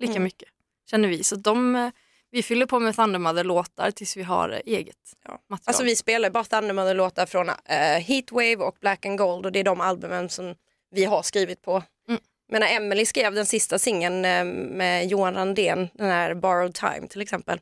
lika 0.00 0.10
Mm. 0.12 0.22
mycket 0.22 0.48
känner 0.90 1.08
vi 1.08 1.24
så 1.24 1.36
de, 1.36 1.90
vi 2.30 2.42
fyller 2.42 2.66
på 2.66 2.78
med 2.80 2.94
Thundermother-låtar 2.96 3.90
tills 3.90 4.16
vi 4.16 4.22
har 4.22 4.62
eget 4.66 4.96
Ja. 5.24 5.30
material. 5.30 5.60
Alltså 5.64 5.82
vi 5.84 5.96
spelar 5.96 6.30
bara 6.30 6.44
Thundermother-låtar 6.44 7.26
från 7.26 7.48
uh, 7.48 7.54
Heatwave 8.00 8.56
och 8.56 8.76
Black 8.80 9.06
and 9.06 9.18
Gold 9.18 9.46
och 9.46 9.52
det 9.52 9.58
är 9.60 9.64
de 9.64 9.80
albumen 9.80 10.28
som 10.28 10.54
vi 10.90 11.04
har 11.04 11.22
skrivit 11.22 11.62
på. 11.62 11.82
Mm. 12.08 12.20
Men 12.52 12.60
när 12.60 12.76
Emily 12.76 13.06
skrev 13.06 13.34
den 13.34 13.46
sista 13.46 13.78
singeln 13.78 14.24
eh, 14.24 14.44
med 14.44 15.06
Johan 15.06 15.34
Randén, 15.34 15.88
den 15.94 16.10
här 16.10 16.34
Borrowed 16.34 16.74
Time 16.74 17.08
till 17.08 17.20
exempel. 17.20 17.58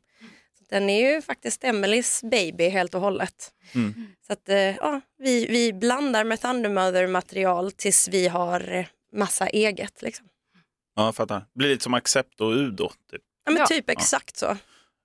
Så 0.59 0.65
Den 0.69 0.91
är 0.91 1.15
ju 1.15 1.23
faktiskt 1.23 1.65
Emelies 1.65 2.23
baby 2.23 2.69
helt 2.69 2.95
och 2.95 3.01
hållet. 3.01 3.53
Mm. 3.75 4.07
Så 4.27 4.33
att, 4.33 4.49
eh, 4.49 4.57
ja, 4.77 5.01
vi, 5.19 5.47
vi 5.47 5.73
blandar 5.73 6.25
med 6.25 6.41
Thundermother-material 6.41 7.73
tills 7.73 8.09
vi 8.09 8.29
har 8.29 8.87
massa 9.13 9.47
eget. 9.49 10.03
Liksom. 10.03 10.27
Ja, 10.99 11.05
jag 11.05 11.17
fattar. 11.17 11.39
Det 11.39 11.59
blir 11.59 11.69
lite 11.69 11.83
som 11.83 11.95
Accept 11.95 12.41
och 12.41 12.51
Udo. 12.51 12.89
Typ. 13.11 13.23
Ja, 13.45 13.53
men 13.53 13.61
Ja. 13.61 13.67
typ 13.67 13.91
exakt 13.91 14.37
så. 14.37 14.57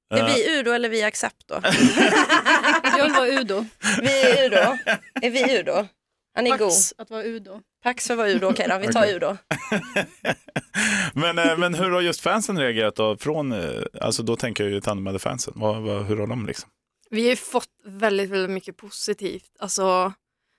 Är 0.10 0.36
vi 0.36 0.60
Udo 0.60 0.72
eller 0.72 0.90
vi 0.90 1.04
Accept 1.04 1.48
då? 1.48 1.60
Jag 2.98 3.04
vill 3.04 3.14
vara 3.14 3.28
Udo. 3.28 3.66
Vi 4.02 4.22
är 4.22 4.46
Udo. 4.46 4.78
Är 5.22 5.30
vi 5.30 5.60
Udo? 5.60 5.88
Han 6.36 6.48
är 6.48 6.52
god. 6.52 6.60
Pax 6.60 6.94
att 6.98 7.10
vara 7.10 7.24
Udo. 7.24 7.62
Pax 7.84 8.08
för 8.08 8.14
att 8.14 8.18
vara 8.18 8.30
Udo, 8.30 8.48
okej 8.48 8.68
då, 8.70 8.78
vi 8.78 8.88
tar. 8.88 9.08
Udo. 9.08 9.38
men, 11.14 11.38
eh, 11.40 11.58
men 11.58 11.74
hur 11.74 11.92
har 11.92 12.02
just 12.02 12.22
fansen 12.22 12.60
reagerat 12.60 12.96
då? 12.96 13.18
Från, 13.18 13.52
eh, 13.52 13.82
alltså 14.02 14.24
då 14.24 14.36
tänker 14.36 14.64
jag 14.64 14.74
ju. 14.74 14.82
Vad, 15.56 15.82
vad, 15.82 16.06
hur 16.06 16.18
har 16.18 16.28
de 16.28 16.46
liksom? 16.46 16.70
Vi 17.10 17.22
har 17.24 17.30
ju 17.30 17.36
fått 17.36 17.70
väldigt, 17.86 18.30
väldigt 18.30 18.52
mycket 18.52 18.78
positivt. 18.78 19.52
Alltså, 19.60 20.14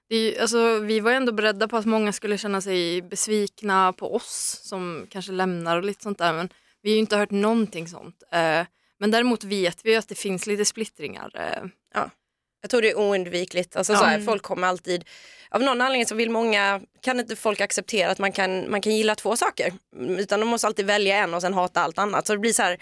det 0.08 0.16
är, 0.16 0.40
alltså, 0.42 0.78
vi 0.78 1.00
var 1.00 1.12
ändå 1.12 1.32
beredda 1.32 1.68
på 1.68 1.76
att 1.76 1.86
många 1.86 2.12
skulle 2.12 2.38
känna 2.38 2.60
sig 2.60 3.02
besvikna 3.02 3.92
på 3.92 4.14
oss 4.14 4.60
som 4.62 5.06
kanske 5.10 5.32
lämnar 5.32 5.76
och 5.76 5.84
lite 5.84 6.02
sånt 6.02 6.18
där. 6.18 6.32
Men 6.32 6.48
vi 6.82 6.90
har 6.90 6.94
ju 6.94 7.00
inte 7.00 7.16
hört 7.16 7.30
någonting 7.30 7.88
sånt. 7.88 8.22
Eh, 8.32 8.66
men 8.98 9.10
däremot 9.10 9.44
vet 9.44 9.84
vi 9.84 9.90
ju 9.90 9.96
att 9.96 10.08
det 10.08 10.14
finns 10.14 10.46
lite 10.46 10.64
splittringar. 10.64 11.30
Eh, 11.34 12.02
Jag 12.62 12.70
tror 12.70 12.82
det 12.82 12.90
är 12.90 12.98
oundvikligt. 12.98 13.76
Alltså, 13.76 13.94
så 13.96 14.04
här, 14.04 14.20
folk 14.20 14.42
kommer 14.42 14.66
alltid, 14.68 15.04
av 15.50 15.62
någon 15.62 15.80
anledning 15.80 16.06
så 16.06 16.14
vill 16.14 16.30
många, 16.30 16.80
kan 17.00 17.20
inte 17.20 17.36
folk 17.36 17.60
acceptera 17.60 18.10
att 18.10 18.18
man 18.18 18.32
kan, 18.32 18.70
man 18.70 18.80
kan 18.80 18.96
gilla 18.96 19.14
två 19.14 19.36
saker. 19.36 19.72
Mm, 19.96 20.18
Utan 20.18 20.40
de 20.40 20.46
måste 20.48 20.66
alltid 20.66 20.86
välja 20.86 21.16
en 21.16 21.34
och 21.34 21.40
sen 21.40 21.54
hata 21.54 21.80
allt 21.80 21.98
annat. 21.98 22.26
Så 22.26 22.32
det 22.32 22.38
blir 22.38 22.52
så 22.52 22.62
här, 22.62 22.78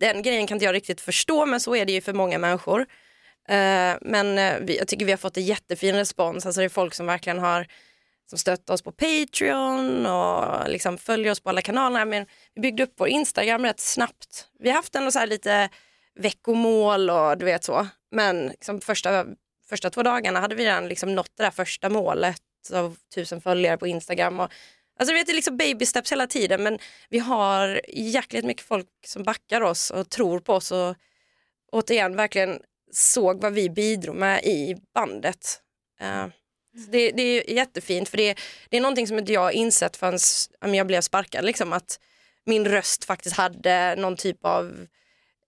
den 0.00 0.22
grejen 0.22 0.46
kan 0.46 0.56
inte 0.56 0.64
jag 0.64 0.72
riktigt 0.74 1.00
förstå 1.00 1.46
men 1.46 1.60
så 1.60 1.76
är 1.76 1.84
det 1.84 1.92
ju 1.92 2.00
för 2.00 2.12
många 2.12 2.38
människor. 2.38 2.86
Eh, 3.48 3.96
men 4.00 4.38
eh, 4.38 4.58
vi, 4.60 4.78
jag 4.78 4.88
tycker 4.88 5.04
vi 5.04 5.12
har 5.12 5.16
fått 5.16 5.36
en 5.36 5.44
jättefin 5.44 5.94
respons. 5.94 6.46
Alltså 6.46 6.60
det 6.60 6.64
är 6.64 6.68
folk 6.68 6.94
som 6.94 7.06
verkligen 7.06 7.38
har 7.38 7.66
som 8.26 8.38
stöttar 8.38 8.74
oss 8.74 8.82
på 8.82 8.92
Patreon 8.92 10.06
och 10.06 10.70
liksom 10.70 10.98
följer 10.98 11.32
oss 11.32 11.40
på 11.40 11.48
alla 11.48 11.62
kanaler. 11.62 12.04
Men 12.04 12.26
vi 12.54 12.60
byggde 12.60 12.82
upp 12.82 12.94
vår 12.96 13.08
Instagram 13.08 13.64
rätt 13.64 13.80
snabbt. 13.80 14.48
Vi 14.58 14.68
har 14.68 14.76
haft 14.76 14.94
ändå 14.94 15.10
så 15.10 15.18
här 15.18 15.26
lite 15.26 15.68
veckomål 16.14 17.10
och 17.10 17.38
du 17.38 17.44
vet 17.44 17.64
så. 17.64 17.88
Men 18.10 18.46
liksom 18.46 18.80
första, 18.80 19.26
första 19.68 19.90
två 19.90 20.02
dagarna 20.02 20.40
hade 20.40 20.54
vi 20.54 20.64
redan 20.64 20.88
liksom 20.88 21.14
nått 21.14 21.30
det 21.36 21.42
där 21.42 21.50
första 21.50 21.88
målet 21.88 22.42
av 22.72 22.96
tusen 23.14 23.40
följare 23.40 23.78
på 23.78 23.86
Instagram. 23.86 24.40
Och, 24.40 24.52
alltså 24.98 25.14
vet, 25.14 25.26
det 25.26 25.32
är 25.32 25.34
liksom 25.34 25.56
baby 25.56 25.86
steps 25.86 26.12
hela 26.12 26.26
tiden 26.26 26.62
men 26.62 26.78
vi 27.08 27.18
har 27.18 27.80
jäkligt 27.88 28.44
mycket 28.44 28.66
folk 28.66 28.88
som 29.06 29.22
backar 29.22 29.60
oss 29.60 29.90
och 29.90 30.10
tror 30.10 30.40
på 30.40 30.52
oss 30.52 30.72
och 30.72 30.96
återigen 31.72 32.16
verkligen 32.16 32.60
såg 32.96 33.40
vad 33.40 33.52
vi 33.52 33.70
bidrog 33.70 34.16
med 34.16 34.44
i 34.44 34.76
bandet. 34.94 35.60
Så 36.84 36.90
det, 36.90 37.10
det 37.10 37.22
är 37.22 37.50
jättefint 37.50 38.08
för 38.08 38.16
det, 38.16 38.38
det 38.70 38.76
är 38.76 38.80
någonting 38.80 39.06
som 39.06 39.18
inte 39.18 39.32
jag 39.32 39.52
insett 39.52 39.96
förrän 39.96 40.74
jag 40.74 40.86
blev 40.86 41.00
sparkad. 41.00 41.44
Liksom, 41.44 41.72
att 41.72 42.00
min 42.46 42.68
röst 42.68 43.04
faktiskt 43.04 43.36
hade 43.36 43.96
någon 43.96 44.16
typ 44.16 44.44
av 44.44 44.86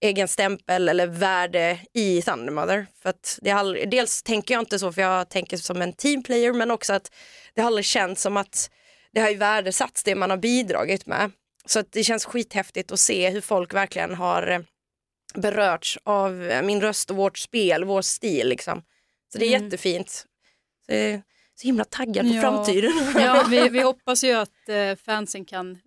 egen 0.01 0.29
stämpel 0.29 0.89
eller 0.89 1.07
värde 1.07 1.81
i 1.93 2.23
Thundermother. 2.23 2.87
För 3.03 3.11
att 3.11 3.39
det 3.43 3.51
aldrig, 3.51 3.91
dels 3.91 4.23
tänker 4.23 4.55
jag 4.55 4.63
inte 4.63 4.79
så 4.79 4.93
för 4.93 5.03
jag 5.03 5.29
tänker 5.29 5.57
som 5.57 5.83
en 5.83 5.93
teamplayer 5.93 6.53
men 6.53 6.71
också 6.71 6.93
att 6.93 7.13
det 7.55 7.61
har 7.61 7.67
aldrig 7.67 7.85
känts 7.85 8.23
som 8.23 8.37
att 8.37 8.71
det 9.13 9.21
har 9.21 9.31
ju 9.31 9.37
värdesatts 9.37 10.03
det 10.03 10.15
man 10.15 10.31
har 10.31 10.37
bidragit 10.37 11.07
med. 11.07 11.31
Så 11.67 11.79
att 11.79 11.93
det 11.93 12.05
känns 12.05 12.25
skithäftigt 12.25 12.93
att 12.93 13.01
se 13.01 13.31
hur 13.31 13.41
folk 13.41 13.75
verkligen 13.75 14.15
har 14.15 14.65
berörts 15.37 15.99
av 16.05 16.33
min 16.65 16.81
röst 16.81 17.11
och 17.11 17.17
vårt 17.17 17.39
spel, 17.39 17.85
vår 17.85 18.03
stil 18.03 18.49
liksom. 18.49 18.83
Så 19.33 19.39
det 19.39 19.45
är 19.47 19.49
Mm. 19.57 19.65
jättefint. 19.65 20.27
Så 20.87 21.21
så 21.55 21.67
himla 21.67 21.85
taggad 21.85 22.29
på 22.29 22.35
Ja. 22.35 22.41
framtiden. 22.41 22.93
Ja, 23.19 23.47
vi, 23.51 23.69
vi 23.69 23.81
hoppas 23.83 24.25
ju 24.25 24.33
att 24.33 24.69
eh, 24.69 24.95
fansen 24.97 25.45
kan 25.45 25.79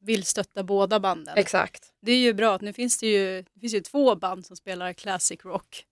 vill 0.00 0.24
stötta 0.24 0.62
båda 0.62 1.00
banden. 1.00 1.38
Exakt. 1.38 1.92
Det 2.02 2.12
är 2.12 2.16
ju 2.18 2.32
bra 2.32 2.54
att 2.54 2.60
nu 2.60 2.72
finns 2.72 2.98
det 2.98 3.06
ju, 3.06 3.42
det 3.54 3.60
finns 3.60 3.74
ju 3.74 3.80
två 3.80 4.14
band 4.14 4.46
som 4.46 4.56
spelar 4.56 4.92
classic 4.92 5.44
rock. 5.44 5.84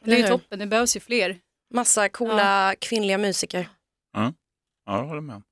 Det 0.00 0.12
är 0.12 0.16
ju 0.16 0.26
toppen, 0.28 0.58
det 0.58 0.66
behövs 0.66 0.96
ju 0.96 1.00
fler. 1.00 1.38
Massa 1.74 2.08
coola 2.08 2.74
kvinnliga 2.78 3.18
musiker. 3.18 3.68
Ja, 4.12 4.32
jag 4.86 5.04
håller 5.04 5.20
med. 5.20 5.42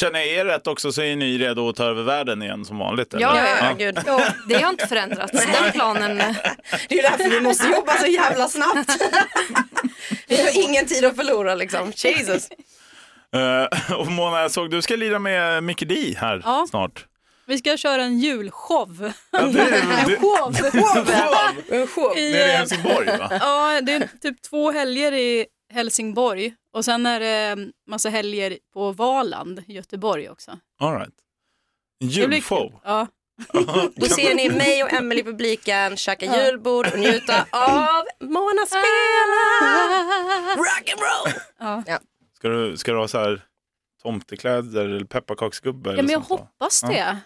Känner 0.00 0.18
jag 0.18 0.28
er 0.28 0.44
rätt 0.44 0.66
också 0.66 0.92
så 0.92 1.02
är 1.02 1.16
ni 1.16 1.38
redo 1.38 1.68
att 1.68 1.76
ta 1.76 1.84
över 1.84 2.02
världen 2.02 2.42
igen 2.42 2.64
som 2.64 2.78
vanligt? 2.78 3.14
Eller? 3.14 3.22
Ja, 3.22 3.36
Ja, 3.36 3.44
ja, 3.48 3.56
ja, 3.66 3.72
gud. 3.78 3.98
Ja, 4.06 4.22
det 4.48 4.54
har 4.62 4.70
inte 4.70 4.86
förändrats. 4.86 5.32
Den 5.32 5.72
planen. 5.72 6.20
eh, 6.20 6.36
Det 6.88 6.94
är 6.94 6.96
ju 6.96 7.02
därför 7.02 7.30
vi 7.30 7.40
måste 7.40 7.66
jobba 7.68 7.92
så 7.98 8.06
jävla 8.06 8.48
snabbt. 8.48 8.90
Vi 10.28 10.36
har 10.42 10.64
ingen 10.68 10.86
tid 10.86 11.04
att 11.04 11.16
förlora 11.16 11.54
liksom. 11.54 11.92
Jesus. 11.96 12.48
Eh, 13.34 13.92
och 13.92 14.06
Mona, 14.06 14.40
jag 14.40 14.50
såg 14.50 14.70
du 14.70 14.82
ska 14.82 14.96
lira 14.96 15.18
med 15.18 15.62
Mickey 15.64 15.84
D 15.84 16.14
här 16.18 16.42
Ja. 16.44 16.66
snart. 16.70 17.04
Vi 17.46 17.58
ska 17.58 17.76
köra 17.76 18.02
en 18.02 18.18
julshow. 18.18 19.12
Ja, 19.30 19.40
det, 19.40 19.60
är- 19.60 20.06
det, 20.06 20.16
Show! 20.16 20.54
En 21.80 21.86
show. 21.86 22.18
I, 22.18 22.32
det 22.32 22.42
är 22.42 22.48
i 22.48 22.50
eh, 22.52 22.56
Helsingborg 22.58 23.06
va? 23.06 23.28
Ja, 23.40 23.80
det 23.82 23.92
är 23.92 24.08
typ 24.22 24.42
två 24.42 24.70
helger 24.72 25.12
i 25.12 25.46
Helsingborg 25.72 26.54
och 26.72 26.84
sen 26.84 27.06
är 27.06 27.20
det 27.20 27.66
massa 27.86 28.08
helger 28.08 28.58
på 28.72 28.92
Valand 28.92 29.62
i 29.66 29.72
Göteborg 29.72 30.30
också. 30.30 30.58
All 30.80 30.98
right. 30.98 31.14
En 32.00 32.08
julshow. 32.08 32.80
Ja. 32.84 33.06
Då 33.96 34.06
ser 34.06 34.34
ni 34.34 34.50
mig 34.50 34.82
och 34.84 34.92
Emily 34.92 35.20
i 35.20 35.24
publiken 35.24 35.96
käka 35.96 36.36
julbord 36.46 36.86
och 36.92 36.98
njuta 36.98 37.42
av 37.52 38.04
Mona 38.20 38.66
spelar 38.66 38.86
rock'n'roll. 40.56 41.98
Ska 42.36 42.48
du, 42.48 42.76
ska 42.76 42.92
du 42.92 42.98
ha 42.98 43.08
så 43.08 43.18
här 43.18 43.42
tomtekläder 44.02 44.84
eller 44.88 45.04
pepparkaksgubbe? 45.04 45.90
ja, 45.90 45.96
men 46.02 46.10
jag 46.10 46.26
sånt, 46.26 46.40
hoppas 46.40 46.82
Ja. 46.82 46.88
det. 46.88 47.18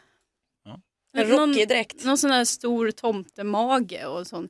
Ja. 0.65 0.81
En 1.19 1.29
Någon, 1.29 1.49
rockig 1.51 1.69
dräkt. 1.69 2.05
någon 2.05 2.19
sån 2.19 2.31
här 2.31 2.45
stor 2.45 2.91
tomtemage 2.91 4.05
och 4.07 4.27
sån 4.27 4.49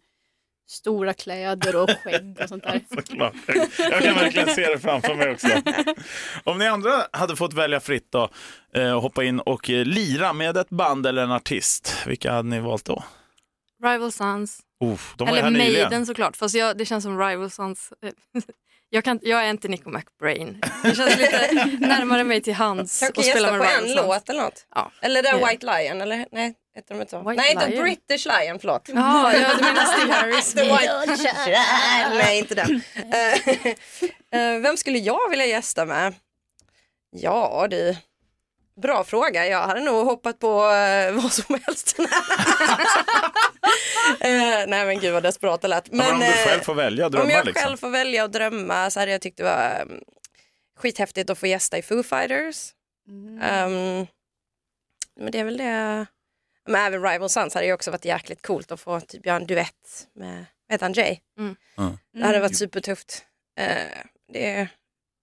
stora 0.70 1.14
kläder 1.14 1.76
och 1.76 1.90
skägg 2.04 2.38
och 2.42 2.48
sånt 2.48 2.62
där. 2.62 2.80
Såklart. 2.94 3.34
Jag 3.78 4.02
kan 4.02 4.14
verkligen 4.14 4.48
se 4.48 4.66
det 4.66 4.78
framför 4.78 5.14
mig 5.14 5.30
också. 5.30 5.48
Om 6.44 6.58
ni 6.58 6.66
andra 6.66 6.92
hade 7.12 7.36
fått 7.36 7.54
välja 7.54 7.80
fritt 7.80 8.12
då, 8.12 8.28
eh, 8.74 9.00
hoppa 9.00 9.24
in 9.24 9.40
och 9.40 9.70
eh, 9.70 9.84
lira 9.84 10.32
med 10.32 10.56
ett 10.56 10.70
band 10.70 11.06
eller 11.06 11.22
en 11.22 11.32
artist, 11.32 11.96
vilka 12.06 12.32
hade 12.32 12.48
ni 12.48 12.60
valt 12.60 12.84
då? 12.84 13.04
Rival 13.84 14.12
Sons. 14.12 14.60
Uff, 14.84 15.14
de 15.16 15.28
var 15.28 15.34
ju 15.34 15.38
Eller 15.38 15.50
här 15.50 15.58
nyligen. 15.58 15.82
Maiden 15.82 16.06
såklart. 16.06 16.36
Fast 16.36 16.54
jag, 16.54 16.78
det 16.78 16.84
känns 16.84 17.04
som 17.04 17.18
Rival 17.18 17.50
Sons. 17.50 17.92
Jag, 18.92 19.04
kan, 19.04 19.18
jag 19.22 19.44
är 19.44 19.50
inte 19.50 19.68
Nico 19.68 19.90
McBrain. 19.90 20.60
Det 20.82 20.94
känns 20.94 21.18
lite 21.18 21.54
närmare 21.80 22.24
mig 22.24 22.40
till 22.40 22.54
hands 22.54 23.02
Jag 23.02 23.08
att 23.08 23.14
kan 23.14 23.24
spela 23.24 23.48
gästa 23.48 23.52
med 23.52 23.78
på 23.78 23.84
en 23.84 23.94
låt 23.94 24.28
eller 24.28 24.42
något. 24.42 24.66
Ja. 24.74 24.92
Eller 25.02 25.22
den 25.22 25.38
Ja. 25.40 25.46
White 25.46 25.66
Lion, 25.66 26.00
eller 26.00 26.26
nej, 26.32 26.54
heter 26.76 26.94
de 26.94 27.00
inte 27.00 27.10
så? 27.10 27.28
White 27.28 27.42
nej, 27.42 27.68
Lion. 27.70 27.82
British 27.82 28.26
Lion, 28.26 28.58
förlåt. 28.58 28.88
Jaha, 28.88 29.34
ja, 29.36 29.48
du 29.58 29.62
menar 29.64 29.84
Steve 29.84 30.12
Harris. 30.14 30.54
The 30.54 30.62
White 30.62 31.06
Lion. 31.06 32.18
Nej, 32.18 32.38
inte 32.38 32.54
den. 32.54 32.82
Eh, 34.32 34.60
vem 34.60 34.76
skulle 34.76 34.98
jag 34.98 35.30
vilja 35.30 35.46
gästa 35.46 35.84
med? 35.84 36.14
Ja 37.16 37.66
du, 37.70 37.96
bra 38.80 39.04
fråga. 39.04 39.46
Jag 39.46 39.66
hade 39.66 39.80
nog 39.80 40.06
hoppat 40.06 40.38
på 40.38 40.56
uh, 40.56 41.12
vad 41.22 41.32
som 41.32 41.60
helst. 41.66 41.96
Eh, 44.20 44.66
nej 44.66 44.86
men 44.86 45.00
gud 45.00 45.12
vad 45.12 45.22
desperat 45.22 45.60
det 45.60 45.68
lät. 45.68 45.88
Ja, 45.90 45.96
men 45.96 46.14
om 46.14 46.20
du 46.20 46.26
eh, 46.26 46.32
själv 46.32 46.60
får 46.60 46.74
välja, 46.74 47.08
drömma 47.08 47.24
om 47.24 47.30
jag 47.30 47.46
liksom. 47.46 47.62
själv 47.62 47.76
får 47.76 47.90
välja 47.90 48.24
att 48.24 48.32
drömma 48.32 48.90
så 48.90 49.00
hade 49.00 49.12
jag 49.12 49.20
tyckt 49.20 49.36
det 49.36 49.42
var 49.42 49.82
um, 49.82 50.00
skithäftigt 50.78 51.30
att 51.30 51.38
få 51.38 51.46
gästa 51.46 51.78
i 51.78 51.82
Foo 51.82 52.02
Fighters. 52.02 52.72
Mm. 53.08 53.40
Ehm, 53.42 54.06
men 55.16 55.32
det 55.32 55.38
är 55.38 55.44
väl 55.44 55.56
det. 55.56 56.06
Men 56.66 56.86
även 56.86 57.02
Rival 57.02 57.28
Sons 57.28 57.54
hade 57.54 57.66
ju 57.66 57.72
också 57.72 57.90
varit 57.90 58.04
jäkligt 58.04 58.42
coolt 58.42 58.72
att 58.72 58.80
få 58.80 59.00
typ 59.00 59.26
göra 59.26 59.36
en 59.36 59.46
duett 59.46 60.08
med, 60.14 60.44
vad 60.68 60.74
heter 60.74 60.84
han, 60.84 60.92
Jay? 60.92 61.18
Det 62.12 62.26
hade 62.26 62.40
varit 62.40 62.58
supertufft. 62.58 63.24
Eh, 63.58 64.02
det, 64.32 64.68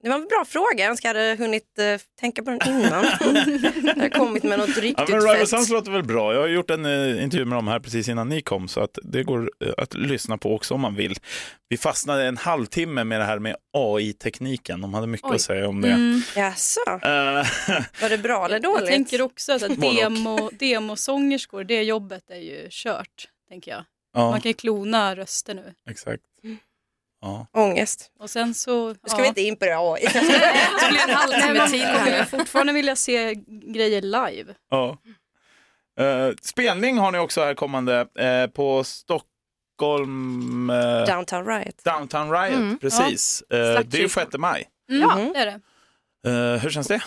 det 0.03 0.09
var 0.09 0.15
en 0.15 0.27
bra 0.27 0.45
fråga, 0.47 0.83
jag 0.83 0.89
önskar 0.89 1.15
jag 1.15 1.21
hade 1.21 1.43
hunnit 1.43 1.79
eh, 1.79 1.97
tänka 2.19 2.43
på 2.43 2.49
den 2.49 2.59
innan. 2.69 3.03
jag 3.83 3.95
hade 3.95 4.09
kommit 4.09 4.43
med 4.43 4.59
något 4.59 4.69
Ja, 4.75 4.81
riktigt 4.81 5.09
men 5.09 5.21
Rival 5.21 5.35
fett. 5.37 5.49
Sons 5.49 5.69
låter 5.69 5.91
väl 5.91 6.03
bra. 6.03 6.33
Jag 6.33 6.41
har 6.41 6.47
gjort 6.47 6.69
en 6.69 6.85
eh, 6.85 7.23
intervju 7.23 7.45
med 7.45 7.57
dem 7.57 7.67
här 7.67 7.79
precis 7.79 8.09
innan 8.09 8.29
ni 8.29 8.41
kom 8.41 8.67
så 8.67 8.79
att 8.81 8.97
det 9.03 9.23
går 9.23 9.51
eh, 9.65 9.73
att 9.77 9.93
lyssna 9.93 10.37
på 10.37 10.55
också 10.55 10.73
om 10.73 10.81
man 10.81 10.95
vill. 10.95 11.15
Vi 11.69 11.77
fastnade 11.77 12.23
en 12.25 12.37
halvtimme 12.37 13.03
med 13.03 13.19
det 13.19 13.25
här 13.25 13.39
med 13.39 13.55
AI-tekniken. 13.73 14.81
De 14.81 14.93
hade 14.93 15.07
mycket 15.07 15.27
Oj. 15.29 15.35
att 15.35 15.41
säga 15.41 15.67
om 15.67 15.81
det. 15.81 15.91
Mm. 15.91 16.21
Jaså, 16.35 16.79
Eh, 16.87 16.99
var 18.01 18.09
det 18.09 18.17
bra 18.17 18.45
eller 18.45 18.55
Jag 18.55 18.63
dåligt? 18.63 18.87
tänker 18.89 19.21
också 19.21 19.51
att 19.53 19.61
demo, 19.81 20.49
demosångerskor, 20.59 21.63
det 21.63 21.83
jobbet 21.83 22.29
är 22.29 22.39
ju 22.39 22.67
kört, 22.69 23.27
tänker 23.49 23.71
jag. 23.71 23.83
ja, 24.13 24.29
Man 24.31 24.41
kan 24.41 24.49
ju 24.49 24.53
klona 24.53 25.15
röster 25.15 25.53
nu. 25.53 25.73
exakt. 25.89 26.23
Ja. 27.21 27.47
Ångest. 27.53 28.11
Och 28.19 28.29
sen 28.29 28.53
så... 28.53 28.87
Nu 28.87 28.95
ska 29.05 29.21
vi 29.21 29.27
inte 29.27 29.41
in 29.41 29.55
på 29.55 29.65
det 29.65 29.75
AI. 29.77 30.01
Det 30.13 30.19
blir 30.89 30.99
en 31.01 31.07
Nej, 31.07 31.15
halvtimme 31.15 31.67
till 31.69 31.79
här. 31.81 32.25
fortfarande 32.25 32.73
vilja 32.73 32.95
se 32.95 33.33
grejer 33.73 34.01
live. 34.01 34.55
Ja. 34.71 34.97
Eh, 35.99 36.31
spelning 36.41 36.97
har 36.97 37.11
ni 37.11 37.17
också 37.19 37.41
här 37.43 37.53
kommande 37.53 38.07
eh, 38.19 38.47
på 38.47 38.83
Stockholm 38.83 40.69
eh, 40.69 41.05
Downtown 41.05 41.45
Riot. 41.47 41.83
Downtown 41.83 42.31
Riot. 42.31 42.55
Mm. 42.55 42.79
Precis. 42.79 43.41
Eh, 43.41 43.79
det 43.85 43.97
är 43.97 44.01
ju 44.01 44.09
6 44.09 44.37
maj. 44.37 44.67
Mm, 44.91 45.01
Ja. 45.01 45.15
det 45.33 45.39
är 45.39 45.45
det. 45.45 45.59
Hur 46.59 46.69
känns 46.69 46.87
det? 46.87 47.03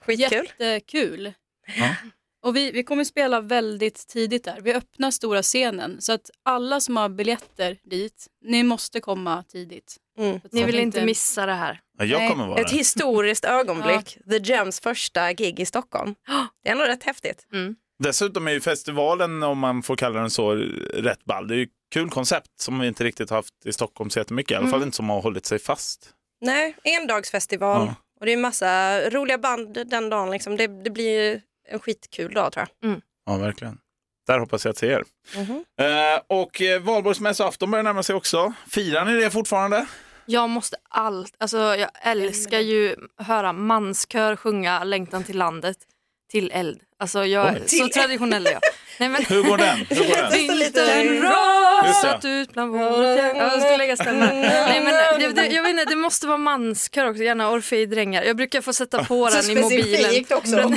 Skitkul. 0.00 0.46
Jättekul. 0.58 1.32
Ja. 1.78 1.94
Och 2.42 2.56
vi, 2.56 2.70
vi 2.70 2.82
kommer 2.82 3.04
spela 3.04 3.40
väldigt 3.40 4.08
tidigt 4.08 4.44
där. 4.44 4.60
Vi 4.60 4.74
öppnar 4.74 5.10
stora 5.10 5.42
scenen 5.42 6.00
så 6.00 6.12
att 6.12 6.30
alla 6.44 6.80
som 6.80 6.96
har 6.96 7.08
biljetter 7.08 7.78
dit, 7.82 8.26
ni 8.44 8.62
måste 8.62 9.00
komma 9.00 9.44
tidigt. 9.48 9.96
Mm. 10.18 10.40
Ni 10.52 10.64
vill 10.64 10.78
inte 10.78 11.04
missa 11.04 11.46
det 11.46 11.52
här. 11.52 11.80
Ja, 11.98 12.04
jag 12.04 12.30
kommer 12.30 12.46
vara 12.46 12.60
Ett 12.60 12.68
där. 12.68 12.76
historiskt 12.76 13.44
ögonblick. 13.44 14.18
The 14.30 14.38
Gems 14.38 14.80
första 14.80 15.32
gig 15.32 15.60
i 15.60 15.66
Stockholm. 15.66 16.14
Det 16.62 16.68
är 16.68 16.72
ändå 16.72 16.84
rätt 16.84 17.02
häftigt. 17.02 17.46
Mm. 17.52 17.76
Dessutom 18.02 18.48
är 18.48 18.52
ju 18.52 18.60
festivalen, 18.60 19.42
om 19.42 19.58
man 19.58 19.82
får 19.82 19.96
kalla 19.96 20.20
den 20.20 20.30
så, 20.30 20.54
rätt 20.94 21.24
ball. 21.24 21.48
Det 21.48 21.54
är 21.54 21.56
ju 21.56 21.62
ett 21.62 21.70
kul 21.92 22.10
koncept 22.10 22.60
som 22.60 22.78
vi 22.78 22.86
inte 22.88 23.04
riktigt 23.04 23.30
haft 23.30 23.66
i 23.66 23.72
Stockholm 23.72 24.10
så 24.10 24.18
jättemycket. 24.18 24.50
I 24.50 24.54
alla 24.54 24.68
fall 24.68 24.82
inte 24.82 24.96
som 24.96 25.10
har 25.10 25.20
hållit 25.22 25.46
sig 25.46 25.58
fast. 25.58 26.10
Nej, 26.40 26.76
endagsfestival. 26.84 27.86
Ja. 27.86 27.94
Och 28.20 28.26
det 28.26 28.32
är 28.32 28.36
massa 28.36 29.00
roliga 29.10 29.38
band 29.38 29.78
den 29.86 30.10
dagen. 30.10 30.30
Liksom. 30.30 30.56
Det, 30.56 30.66
det 30.66 30.90
blir 30.90 31.42
en 31.72 31.80
skitkul 31.80 32.34
dag 32.34 32.52
tror 32.52 32.66
jag. 32.80 33.00
Ja, 33.26 33.36
verkligen. 33.36 33.78
Där 34.26 34.38
hoppas 34.38 34.64
jag 34.64 34.70
att 34.72 34.78
se 34.78 34.86
er. 34.86 35.04
Mhm. 35.36 35.64
Eh, 35.80 36.20
och 36.26 36.62
eh, 36.62 36.80
valborgsmässoafton 36.82 37.70
börjar 37.70 37.82
närma 37.82 38.02
sig 38.02 38.14
också. 38.16 38.52
Firar 38.70 39.04
ni 39.04 39.20
det 39.20 39.30
fortfarande? 39.30 39.86
Jag 40.26 40.50
måste 40.50 40.76
allt, 40.88 41.34
alltså 41.38 41.58
jag 41.58 41.90
älskar 42.02 42.58
ju 42.58 42.96
höra 43.16 43.52
manskör 43.52 44.36
sjunga 44.36 44.84
Längtan 44.84 45.24
till 45.24 45.38
landet 45.38 45.76
till 46.32 46.50
eld. 46.54 46.80
Alltså 46.98 47.24
jag, 47.24 47.54
Oj. 47.54 47.68
så 47.68 47.88
traditionell 47.88 48.46
är 48.46 48.50
jag. 48.50 48.60
Nej, 49.00 49.08
men, 49.08 49.24
Hur 49.24 49.42
går 49.42 49.58
den? 49.58 49.76
Hur 49.90 50.08
går 50.08 50.16
den? 50.16 50.32
Vintern 50.32 51.22
rasat 51.22 52.24
ut 52.24 52.52
bland 52.52 52.72
våra 52.72 53.16
Jag 53.16 53.52
skulle 53.52 53.76
lägga 53.76 53.96
stämma. 53.96 54.26
Nej, 54.26 54.80
men 54.84 55.20
det, 55.20 55.42
det, 55.42 55.46
jag 55.46 55.62
vet 55.62 55.70
inte, 55.70 55.84
det 55.84 55.96
måste 55.96 56.26
vara 56.26 56.38
manskör 56.38 57.10
också, 57.10 57.22
gärna 57.22 57.50
Orfei-drängar. 57.50 58.22
Jag 58.22 58.36
brukar 58.36 58.60
få 58.60 58.72
sätta 58.72 59.04
på 59.04 59.28
Så 59.28 59.40
den 59.40 59.58
i 59.58 59.62
mobilen. 59.62 59.84
specifikt 59.84 60.32
också. 60.32 60.56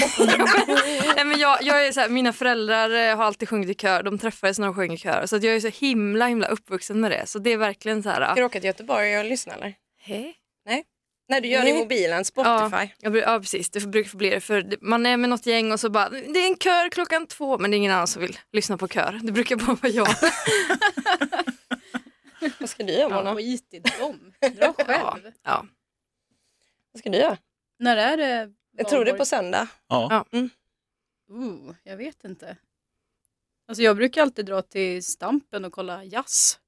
Nej, 1.16 1.26
men 1.26 1.40
jag, 1.40 1.58
jag 1.62 1.88
är 1.88 1.92
så 1.92 2.00
här, 2.00 2.10
mina 2.10 2.34
föräldrar 2.34 3.10
eh, 3.10 3.18
har 3.18 3.24
alltid 3.24 3.50
sjungit 3.50 3.70
i 3.70 3.74
kör, 3.74 4.04
de 4.04 4.20
träffades 4.20 4.60
när 4.60 4.66
de 4.66 4.76
sjöng 4.76 4.94
i 4.94 4.98
kör. 4.98 5.26
Så 5.26 5.36
att 5.36 5.44
jag 5.44 5.56
är 5.56 5.60
så 5.60 5.86
himla 5.86 6.28
himla 6.28 6.48
uppvuxen 6.48 7.00
med 7.00 7.12
det. 7.12 7.24
Så 7.26 7.40
det 7.40 7.54
är 7.54 7.58
verkligen 7.58 8.04
så 8.04 8.10
här... 8.10 8.26
Ska 8.26 8.36
du 8.36 8.44
åka 8.44 8.60
till 8.60 8.68
Göteborg 8.68 9.20
och 9.20 9.26
lyssna 9.26 9.54
eller? 9.54 9.74
Hej. 10.02 10.36
Nej 11.28 11.42
du 11.42 11.48
gör 11.48 11.62
det 11.62 11.70
i 11.70 11.74
mobilen, 11.80 12.26
Spotify. 12.26 12.90
Jag, 13.00 13.16
bru- 13.16 13.22
ja 13.22 13.40
precis, 13.40 13.70
det 13.70 13.88
brukar 13.88 14.10
få 14.10 14.18
bli 14.18 14.30
det. 14.30 14.42
För 14.42 14.78
man 14.82 15.06
är 15.06 15.18
med 15.18 15.30
något 15.30 15.46
gäng 15.46 15.72
och 15.72 15.80
så 15.80 15.90
bara, 15.90 16.10
det 16.10 16.40
är 16.40 16.48
en 16.48 16.58
kör 16.58 16.90
klockan 16.90 17.28
två 17.28 17.58
men 17.58 17.72
det 17.72 17.76
är 17.76 17.78
ingen 17.78 17.92
annan 17.92 18.08
som 18.08 18.22
vill 18.22 18.40
lyssna 18.52 18.78
på 18.78 18.88
kör. 18.88 19.20
Det 19.24 19.32
brukar 19.32 19.56
bara 19.56 19.76
vara 19.82 19.92
jag. 19.92 20.08
Vad 22.60 22.70
ska 22.70 22.84
du 22.84 22.94
göra 22.94 23.10
Ja, 23.10 23.16
Mona? 23.24 23.36
skit 23.36 23.74
i 23.74 23.80
dem. 23.80 24.34
Dra 24.56 24.74
själv. 24.74 25.32
Ja. 25.44 25.66
Vad 26.92 27.00
ska 27.00 27.10
du 27.10 27.18
göra? 27.18 27.38
När 27.80 27.98
är 27.98 28.18
det? 28.18 28.54
Jag 28.78 28.90
tror 28.90 29.06
det 29.06 29.12
är 29.12 29.18
på 29.18 29.26
söndag. 29.26 29.68
Ja. 29.88 30.26
Uh, 30.34 31.72
jag 31.84 31.98
vet 31.98 32.24
inte. 32.24 32.58
Alltså 33.68 33.82
jag 33.84 33.96
brukar 33.96 34.22
alltid 34.22 34.46
dra 34.46 34.62
till 34.62 35.04
Stampen 35.04 35.66
och 35.66 35.74
kolla 35.74 36.04
jazz. 36.04 36.60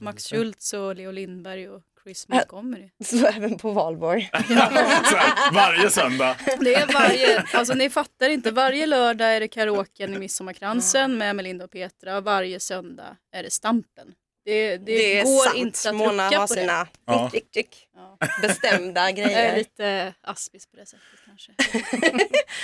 Max 0.00 0.24
Schultz 0.28 0.72
och 0.72 0.96
Leo 0.96 1.10
Lindberg 1.10 1.68
och 1.68 1.82
Chris 2.04 2.28
Montgomery. 2.28 2.88
Så 3.04 3.26
även 3.26 3.58
på 3.58 3.70
valborg. 3.72 4.30
Så 4.48 5.16
här, 5.16 5.52
varje 5.54 5.90
söndag. 5.90 6.36
Det 6.60 6.74
är 6.74 6.92
varje, 6.92 7.42
alltså 7.52 7.74
ni 7.74 7.90
fattar 7.90 8.28
inte, 8.28 8.50
varje 8.50 8.86
lördag 8.96 9.28
är 9.36 9.40
det 9.40 9.48
karaoken 9.48 10.14
i 10.14 10.18
Midsommarkransen 10.18 11.18
med 11.18 11.36
Melinda 11.36 11.64
och 11.64 11.70
Petra. 11.70 12.20
Varje 12.20 12.60
söndag 12.60 13.16
är 13.32 13.42
det 13.42 13.50
Stampen. 13.50 14.06
Det, 14.44 14.76
det, 14.76 14.84
Det 14.84 15.22
går 15.22 15.44
sant. 15.44 15.56
inte 15.56 15.88
att 15.90 15.94
Mona 15.96 16.26
rucka 16.26 16.38
har 16.38 16.46
på 16.46 16.54
det. 16.54 16.60
sina 16.60 16.86
Ja. 17.06 17.30
tick, 17.32 17.50
tick. 17.50 17.88
Ja. 17.94 18.26
bestämda 18.42 19.00
Jag 19.10 19.18
är 19.18 19.24
grejer. 19.26 19.56
lite 19.56 20.14
aspis 20.20 20.66
på 20.66 20.76
det 20.76 20.86
sättet 20.86 21.02
kanske. 21.26 21.52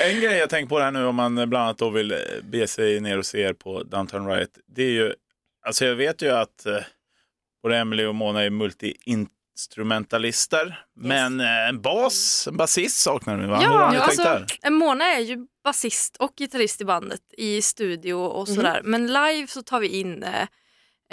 En 0.01 0.21
grej 0.21 0.39
jag 0.39 0.51
tänker 0.51 0.69
på 0.69 0.79
här 0.79 0.91
nu 0.91 1.05
om 1.07 1.15
man 1.17 1.35
bland 1.35 1.57
annat 1.57 1.79
då 1.79 1.91
vill 1.91 2.15
bege 2.43 2.67
sig 2.67 3.01
ner 3.01 3.19
och 3.19 3.27
se 3.27 3.41
er 3.41 3.53
på 3.53 3.83
Downtown 3.83 4.27
Riot. 4.29 4.51
Det 4.67 4.83
är 4.83 4.91
ju, 4.91 5.15
alltså 5.67 5.85
jag 5.85 5.95
vet 5.95 6.23
ju 6.23 6.31
att 6.31 6.67
eh, 6.67 6.77
både 7.65 7.77
Emily 7.79 8.05
och 8.05 8.15
Mona 8.15 8.43
är 8.43 8.51
multi-instrumentalister. 8.51 10.75
Men 10.97 11.41
eh, 11.41 11.69
en 11.69 11.81
bas, 11.81 12.47
en 12.49 12.57
basist 12.57 13.01
saknar 13.01 13.37
ni 13.37 13.47
va? 13.47 13.57
Hur 13.59 13.67
har 13.67 13.81
Ja, 13.81 13.91
ni 13.91 13.97
tänkt 13.99 14.09
alltså, 14.09 14.23
där? 14.23 14.47
eh, 14.63 14.71
Mona 14.71 15.05
är 15.05 15.21
ju 15.21 15.47
basist 15.65 16.17
och 16.17 16.33
gitarrist 16.37 16.81
i 16.81 16.85
bandet 16.85 17.21
i 17.39 17.63
studio 17.63 18.15
och 18.15 18.49
sådär. 18.49 18.81
Men 18.85 19.07
live 19.07 19.47
så 19.47 19.63
tar 19.63 19.81
vi 19.81 19.89
in 19.89 20.23
eh, 20.23 20.43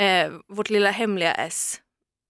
eh, 0.08 0.32
vårt 0.48 0.70
lilla 0.70 0.92
hemliga 0.92 1.34
S. 1.34 1.80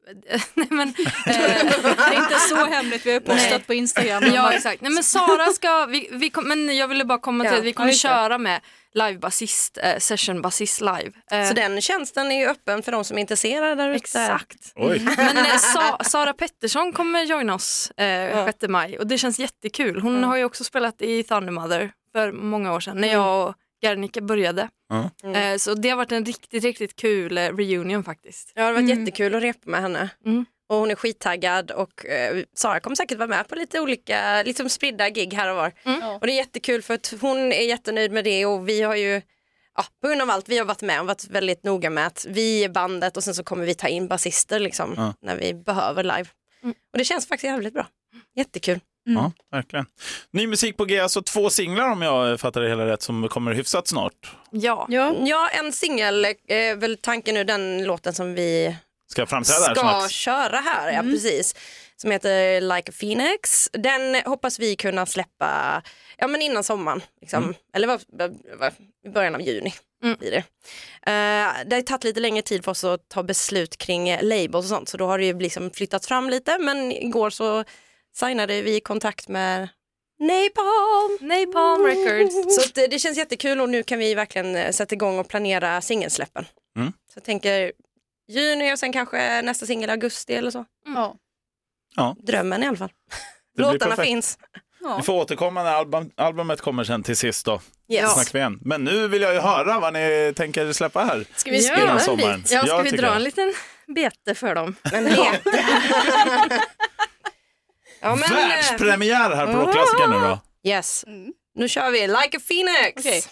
Nej, 0.53 0.67
men, 0.69 0.87
eh, 0.89 0.93
Det 1.25 2.15
är 2.15 2.23
inte 2.23 2.39
så 2.49 2.55
hemligt, 2.71 3.05
vi 3.05 3.09
har 3.09 3.19
ju 3.19 3.25
postat 3.25 3.49
Nej. 3.51 3.63
på 3.67 3.73
Instagram. 3.73 4.23
Ja 4.35 4.53
exakt. 4.53 4.81
Nej, 4.81 4.91
men 4.91 5.03
Sara 5.03 5.45
ska, 5.53 5.85
vi, 5.85 6.09
vi 6.11 6.29
kom, 6.29 6.47
men 6.47 6.77
jag 6.77 6.87
ville 6.87 7.05
bara 7.05 7.19
komma 7.19 7.43
till 7.43 7.51
Ja, 7.53 7.57
att 7.59 7.63
vi 7.65 7.69
ja, 7.69 7.73
kommer 7.73 7.91
köra 7.91 8.37
med 8.37 8.61
livebasist, 8.93 9.77
eh, 9.83 9.97
session 9.97 10.41
basist 10.41 10.81
live. 10.81 11.11
Eh, 11.31 11.47
Så 11.47 11.53
den 11.53 11.81
tjänsten 11.81 12.31
är 12.31 12.39
ju 12.39 12.47
öppen 12.47 12.83
för 12.83 12.91
de 12.91 13.03
som 13.03 13.17
är 13.17 13.21
intresserade 13.21 13.75
där 13.75 13.89
ute. 13.89 13.95
Exakt. 13.95 14.71
Oj, 14.75 14.99
Men 15.17 15.37
eh, 15.37 15.57
Sa 15.57 15.97
Sara 16.03 16.33
Pettersson 16.33 16.93
kommer 16.93 17.23
joina 17.23 17.53
oss 17.55 17.91
eh, 17.91 18.45
6 18.45 18.57
maj 18.69 18.99
och 18.99 19.07
det 19.07 19.17
känns 19.17 19.39
jättekul. 19.39 20.01
Hon 20.01 20.23
har 20.23 20.37
ju 20.37 20.43
också 20.43 20.63
spelat 20.63 21.01
i 21.01 21.23
Thundermother 21.23 21.91
för 22.13 22.31
många 22.31 22.73
år 22.73 22.79
sedan 22.79 22.97
när 23.01 23.07
jag 23.07 23.47
och 23.47 23.55
Gernika 23.81 24.21
började. 24.21 24.69
Ja. 24.89 25.09
Eh, 25.39 25.57
så 25.57 25.73
det 25.73 25.89
har 25.89 25.97
varit 25.97 26.11
en 26.11 26.25
riktigt, 26.25 26.63
riktigt 26.63 26.95
kul 26.95 27.37
eh, 27.37 27.41
reunion 27.41 28.03
faktiskt. 28.03 28.51
Ja, 28.55 28.61
det 28.61 28.67
har 28.67 28.73
varit 28.73 28.89
jättekul 28.89 29.35
att 29.35 29.43
repa 29.43 29.69
med 29.69 29.81
henne. 29.81 30.09
Mm. 30.25 30.45
Och 30.69 30.77
hon 30.77 30.91
är 30.91 30.95
skittaggad 30.95 31.71
och 31.71 32.05
eh, 32.05 32.43
Sara 32.53 32.79
kommer 32.79 32.95
säkert 32.95 33.17
vara 33.17 33.27
med 33.27 33.47
på 33.47 33.55
lite 33.55 33.79
olika 33.79 34.43
liksom 34.43 34.69
spridda 34.69 35.09
gig 35.09 35.33
här 35.33 35.49
och 35.49 35.55
var. 35.55 35.71
Ja. 35.83 36.15
Och 36.21 36.27
det 36.27 36.33
är 36.33 36.37
jättekul 36.37 36.81
för 36.81 36.93
att 36.93 37.13
hon 37.21 37.37
är 37.37 37.67
jättenöjd 37.67 38.11
med 38.11 38.23
det 38.23 38.45
och 38.45 38.69
vi 38.69 38.81
har 38.81 38.95
ju 38.95 39.21
Ja, 39.75 39.83
på 40.01 40.07
grund 40.07 40.21
av 40.21 40.29
allt 40.29 40.49
vi 40.49 40.57
har 40.57 40.65
varit 40.65 40.81
med 40.81 40.99
och 40.99 41.07
varit 41.07 41.27
väldigt 41.27 41.63
noga 41.63 41.89
med 41.89 42.07
att 42.07 42.25
vi 42.29 42.63
är 42.63 42.69
bandet 42.69 43.17
och 43.17 43.23
sen 43.23 43.35
så 43.35 43.43
kommer 43.43 43.65
vi 43.65 43.73
ta 43.73 43.87
in 43.87 44.07
basister 44.07 44.59
liksom, 44.59 45.13
när 45.21 45.35
vi 45.35 45.53
behöver 45.53 46.03
live. 46.03 46.25
Mm. 46.63 46.75
Och 46.91 46.97
det 46.97 47.05
känns 47.05 47.27
faktiskt 47.27 47.43
jävligt 47.43 47.73
bra. 47.73 47.87
Jättekul. 48.35 48.79
Ja, 49.03 49.31
verkligen. 49.51 49.85
Ny 50.31 50.47
musik 50.47 50.77
på 50.77 50.85
G, 50.85 50.99
alltså 50.99 51.21
två 51.21 51.49
singlar 51.49 51.91
om 51.91 52.01
jag 52.01 52.39
fattar 52.39 52.61
det 52.61 52.69
hela 52.69 52.85
rätt 52.85 53.01
som 53.01 53.27
kommer 53.27 53.53
hyfsat 53.53 53.87
snart. 53.87 54.31
Ja. 54.51 54.85
Ja. 54.89 55.15
Ja, 55.19 55.49
en 55.49 55.73
singel 55.73 56.25
är 56.47 56.75
väl 56.75 56.97
tanken 56.97 57.35
nu, 57.35 57.43
den 57.43 57.83
låten 57.83 58.13
som 58.13 58.33
vi 58.33 58.75
Ska 59.11 59.25
framträda 59.25 59.59
här 59.67 59.75
ska 59.75 59.81
snart. 59.81 60.11
köra 60.11 60.57
här, 60.57 60.91
ja 60.91 61.01
precis. 61.01 61.55
Som 61.97 62.11
heter 62.11 62.61
Like 62.61 62.91
a 62.91 62.93
Phoenix. 62.99 63.69
Den 63.73 64.15
hoppas 64.25 64.59
vi 64.59 64.75
kunna 64.75 65.05
släppa 65.05 65.81
ja, 66.17 66.27
men 66.27 66.41
innan 66.41 66.63
sommaren. 66.63 67.01
Liksom. 67.21 67.53
Eller 67.73 67.87
vad, 67.87 68.01
vad, 68.07 68.37
vad, 68.59 68.73
i 69.05 69.09
början 69.09 69.35
av 69.35 69.41
juni. 69.41 69.73
Mm. 70.03 70.17
Blir 70.19 70.31
det. 70.31 70.37
Eh, 71.11 71.49
det 71.65 71.75
har 71.75 71.81
tagit 71.81 72.03
lite 72.03 72.19
längre 72.19 72.41
tid 72.41 72.63
för 72.63 72.71
oss 72.71 72.83
att 72.83 73.09
ta 73.09 73.23
beslut 73.23 73.77
kring 73.77 74.17
labels 74.21 74.65
och 74.65 74.77
sånt 74.77 74.89
så 74.89 74.97
då 74.97 75.07
har 75.07 75.17
det 75.17 75.25
ju 75.25 75.39
liksom 75.39 75.71
flyttats 75.71 76.07
fram 76.07 76.29
lite 76.29 76.57
men 76.57 76.91
igår 76.91 77.29
så 77.29 77.63
signade 78.15 78.61
vi 78.61 78.79
kontrakt 78.79 79.27
med 79.27 79.69
Napalm. 80.19 81.17
Napalm 81.29 81.85
Records. 81.85 82.55
Så 82.55 82.61
att, 82.69 82.77
eh, 82.77 82.83
det 82.89 82.99
känns 82.99 83.17
jättekul 83.17 83.61
och 83.61 83.69
nu 83.69 83.83
kan 83.83 83.99
vi 83.99 84.13
verkligen 84.15 84.55
eh, 84.55 84.71
sätta 84.71 84.95
igång 84.95 85.19
och 85.19 85.27
planera 85.27 85.81
singelsläppen. 85.81 86.45
Mm. 86.77 86.91
Så 86.91 87.17
jag 87.17 87.23
tänker 87.23 87.71
juni 88.27 88.73
och 88.73 88.79
sen 88.79 88.93
kanske 88.93 89.41
nästa 89.41 89.65
singel 89.65 89.89
i 89.89 89.91
augusti 89.91 90.33
eller 90.35 90.51
så. 90.51 90.65
Ja. 91.95 92.15
Drömmen 92.23 92.63
i 92.63 92.67
alla 92.67 92.77
fall. 92.77 92.91
Det 93.55 93.63
blir 93.63 93.65
Låtarna 93.73 93.89
perfekt. 93.95 94.07
finns. 94.07 94.37
Ja. 94.83 94.97
Vi 94.97 95.03
får 95.03 95.13
återkomma 95.13 95.63
när 95.63 95.71
album, 95.71 96.11
albumet 96.17 96.61
kommer 96.61 96.83
sen 96.83 97.03
till 97.03 97.17
sist 97.17 97.45
då. 97.45 97.61
Yes. 97.89 98.13
Snackar 98.13 98.33
vi 98.33 98.39
igen. 98.39 98.59
Men 98.61 98.83
nu 98.83 99.07
vill 99.07 99.21
jag 99.21 99.33
ju 99.33 99.39
höra 99.39 99.79
vad 99.79 99.93
ni 99.93 100.33
tänker 100.35 100.73
släppa 100.73 101.03
här. 101.03 101.25
Ska 101.35 101.51
vi 101.51 101.65
Innan 101.67 101.89
en 101.89 101.99
sommaren. 101.99 102.41
bit? 102.41 102.51
Ja, 102.51 102.59
ska 102.59 102.67
Jag 102.67 102.83
vi 102.83 102.89
dra 102.91 103.09
det. 103.09 103.15
en 103.15 103.23
liten 103.23 103.53
bete 103.87 104.35
för 104.35 104.55
dem? 104.55 104.75
Men 104.91 105.03
det. 105.03 105.39
ja, 108.01 108.15
men, 108.15 108.23
eh, 108.37 108.47
Världspremiär 108.47 109.35
här 109.35 109.45
på 109.45 109.53
Rockklassikern 109.59 110.09
nu 110.09 110.19
då. 110.19 110.39
yes. 110.69 111.05
Nu 111.55 111.67
kör 111.69 111.91
vi 111.91 112.07
Like 112.07 112.37
a 112.37 112.41
Phoenix. 112.47 113.05
Okej. 113.05 113.23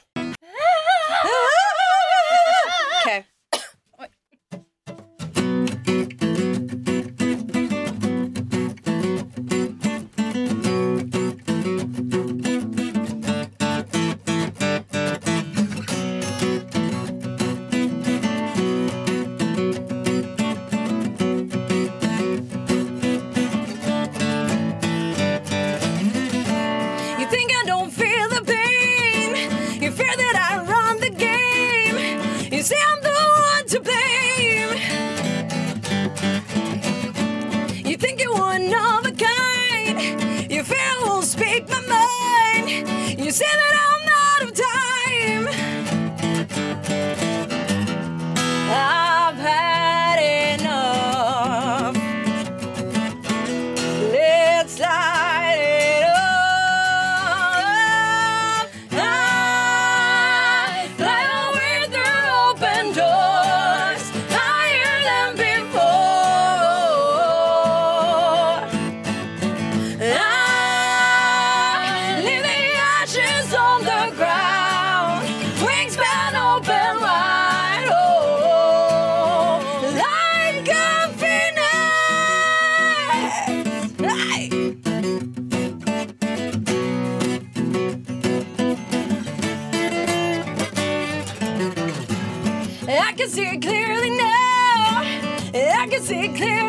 clear 96.40 96.69